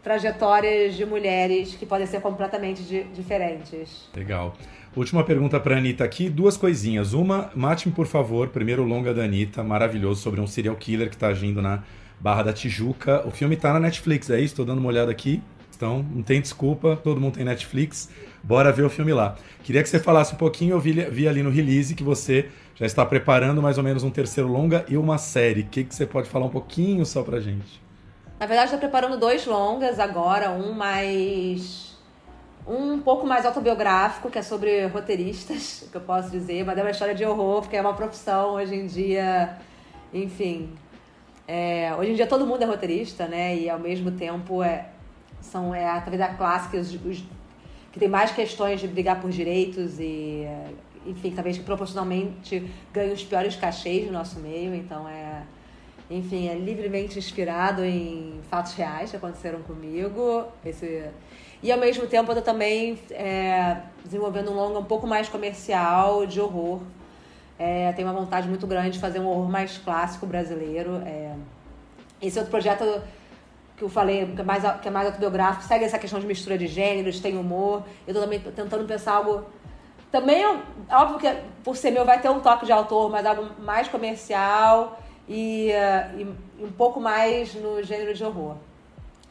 [0.02, 4.10] trajetórias de mulheres que podem ser completamente de, diferentes.
[4.16, 4.56] Legal.
[4.96, 7.14] Última pergunta para Anitta aqui, duas coisinhas.
[7.14, 11.28] Uma, mate-me por favor, primeiro longa da Anitta, maravilhoso, sobre um serial killer que está
[11.28, 11.84] agindo na
[12.20, 13.26] Barra da Tijuca.
[13.28, 14.54] O filme está na Netflix, é isso?
[14.54, 15.40] Estou dando uma olhada aqui.
[15.82, 18.08] Então, não tem desculpa, todo mundo tem Netflix.
[18.44, 19.36] Bora ver o filme lá.
[19.64, 22.86] Queria que você falasse um pouquinho, eu vi, vi ali no release que você já
[22.86, 25.62] está preparando mais ou menos um terceiro longa e uma série.
[25.62, 27.82] O que, que você pode falar um pouquinho só pra gente?
[28.40, 31.98] Na verdade, estou preparando dois longas agora, um mais.
[32.68, 36.92] um pouco mais autobiográfico, que é sobre roteiristas, que eu posso dizer, mas é uma
[36.92, 39.58] história de horror, porque é uma profissão hoje em dia,
[40.14, 40.70] enfim.
[41.48, 43.58] É, hoje em dia todo mundo é roteirista, né?
[43.58, 44.86] E ao mesmo tempo é,
[45.42, 47.24] são, é a classe que os, os
[47.92, 50.48] que tem mais questões de brigar por direitos e,
[51.06, 54.74] enfim, talvez que proporcionalmente ganhe os piores cachês no nosso meio.
[54.74, 55.44] Então, é,
[56.10, 60.46] enfim, é livremente inspirado em fatos reais que aconteceram comigo.
[60.66, 61.10] Esse,
[61.62, 66.26] e, ao mesmo tempo, eu tô também é, desenvolvendo um longa um pouco mais comercial
[66.26, 66.82] de horror.
[67.60, 70.96] É, tenho uma vontade muito grande de fazer um horror mais clássico brasileiro.
[71.06, 71.36] É,
[72.22, 72.84] esse outro projeto
[73.82, 76.56] que eu falei, que é mais, que é mais autobiográfico, segue essa questão de mistura
[76.56, 77.84] de gêneros, tem humor.
[78.06, 79.44] Eu tô também tentando pensar algo.
[80.12, 80.46] Também,
[80.90, 85.00] óbvio que por ser meu vai ter um toque de autor, mas algo mais comercial
[85.28, 88.56] e, uh, e um pouco mais no gênero de horror.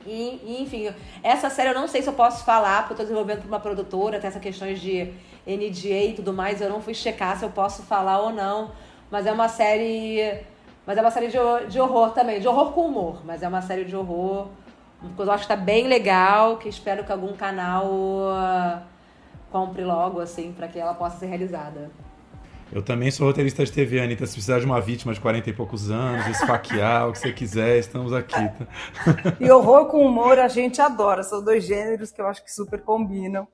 [0.04, 0.92] E, e, enfim,
[1.22, 3.60] essa série eu não sei se eu posso falar, porque eu tô desenvolvendo para uma
[3.60, 5.12] produtora, tem essas questões de
[5.46, 8.72] NDA e tudo mais, eu não fui checar se eu posso falar ou não.
[9.10, 10.40] Mas é uma série
[10.90, 11.38] mas é uma série de,
[11.68, 14.48] de horror também, de horror com humor, mas é uma série de horror.
[15.00, 18.80] Uma coisa que eu acho que tá bem legal, que espero que algum canal uh,
[19.52, 21.92] compre logo, assim, para que ela possa ser realizada.
[22.72, 24.26] Eu também sou roteirista de TV, Anitta.
[24.26, 27.78] Se precisar de uma vítima de 40 e poucos anos, esfaquear, o que você quiser,
[27.78, 28.32] estamos aqui.
[28.34, 29.36] Tá?
[29.38, 31.22] E horror com humor a gente adora.
[31.22, 33.46] São dois gêneros que eu acho que super combinam.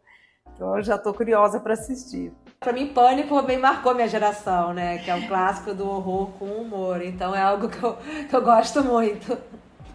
[0.54, 2.32] Então eu já estou curiosa para assistir.
[2.58, 4.98] Para mim, Pânico também marcou minha geração, né?
[4.98, 7.02] Que é o clássico do horror com humor.
[7.02, 7.96] Então é algo que eu,
[8.28, 9.36] que eu gosto muito.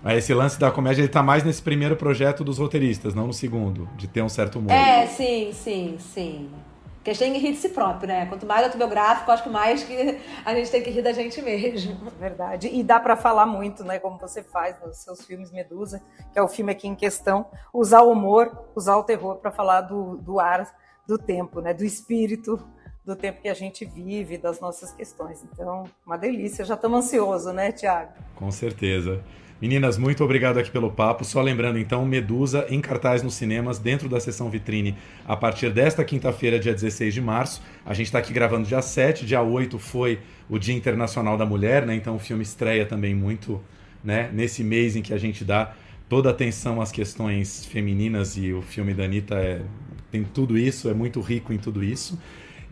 [0.03, 3.33] Mas esse lance da comédia, ele tá mais nesse primeiro projeto dos roteiristas, não no
[3.33, 4.71] segundo, de ter um certo humor.
[4.71, 6.49] É, sim, sim, sim.
[6.95, 8.27] Porque a gente tem que rir de si próprio, né?
[8.27, 11.97] Quanto mais autobiográfico, acho que mais que a gente tem que rir da gente mesmo.
[12.19, 12.69] Verdade.
[12.71, 13.97] E dá para falar muito, né?
[13.97, 16.01] Como você faz nos seus filmes Medusa,
[16.31, 19.81] que é o filme aqui em questão, usar o humor, usar o terror para falar
[19.81, 20.67] do, do ar
[21.11, 21.73] do tempo, né?
[21.73, 22.57] Do espírito
[23.05, 25.43] do tempo que a gente vive, das nossas questões.
[25.51, 26.63] Então, uma delícia.
[26.63, 28.13] Já estamos ansiosos, né, Tiago?
[28.35, 29.21] Com certeza.
[29.61, 31.25] Meninas, muito obrigado aqui pelo papo.
[31.25, 34.95] Só lembrando, então, Medusa em cartaz nos cinemas, dentro da sessão vitrine,
[35.27, 37.61] a partir desta quinta-feira, dia 16 de março.
[37.85, 41.85] A gente está aqui gravando dia 7, dia 8 foi o Dia Internacional da Mulher,
[41.85, 41.93] né?
[41.93, 43.61] Então o filme estreia também muito
[44.03, 44.29] né?
[44.33, 45.73] nesse mês em que a gente dá
[46.07, 49.61] toda atenção às questões femininas e o filme da Anitta é,
[50.11, 52.19] tem tudo isso, é muito rico em tudo isso.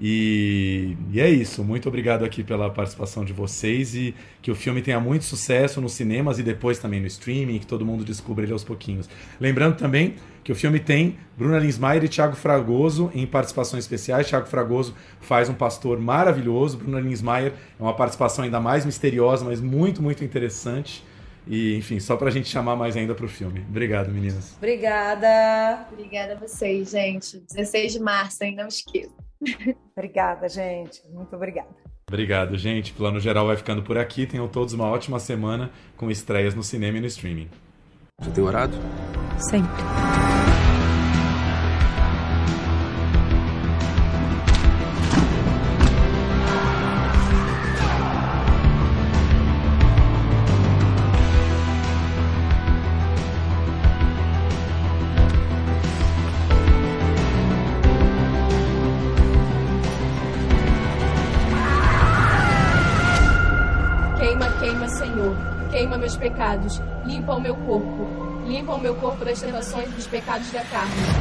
[0.02, 1.64] E, e, é isso.
[1.64, 5.92] Muito obrigado aqui pela participação de vocês e que o filme tenha muito sucesso nos
[5.94, 9.10] cinemas e depois também no streaming, que todo mundo descubra ele aos pouquinhos.
[9.42, 14.28] Lembrando também que o filme tem Bruna Linsmeyer e Thiago Fragoso em participações especiais.
[14.28, 16.78] Thiago Fragoso faz um pastor maravilhoso.
[16.78, 21.04] Bruna Linsmeyer é uma participação ainda mais misteriosa, mas muito, muito interessante.
[21.48, 23.66] E, enfim, só pra gente chamar mais ainda pro filme.
[23.70, 24.56] Obrigado, meninas.
[24.58, 25.88] Obrigada.
[25.92, 27.40] Obrigada a vocês, gente.
[27.52, 28.56] 16 de março, hein?
[28.56, 29.14] Não esqueça.
[29.96, 31.02] obrigada, gente.
[31.10, 31.70] Muito obrigada.
[32.08, 32.92] Obrigado, gente.
[32.94, 34.26] Plano Geral vai ficando por aqui.
[34.26, 37.50] Tenham todos uma ótima semana com estreias no cinema e no streaming.
[38.20, 38.76] Você tem orado?
[39.38, 39.70] Sempre.
[69.40, 71.19] Tentações dos pecados da carne.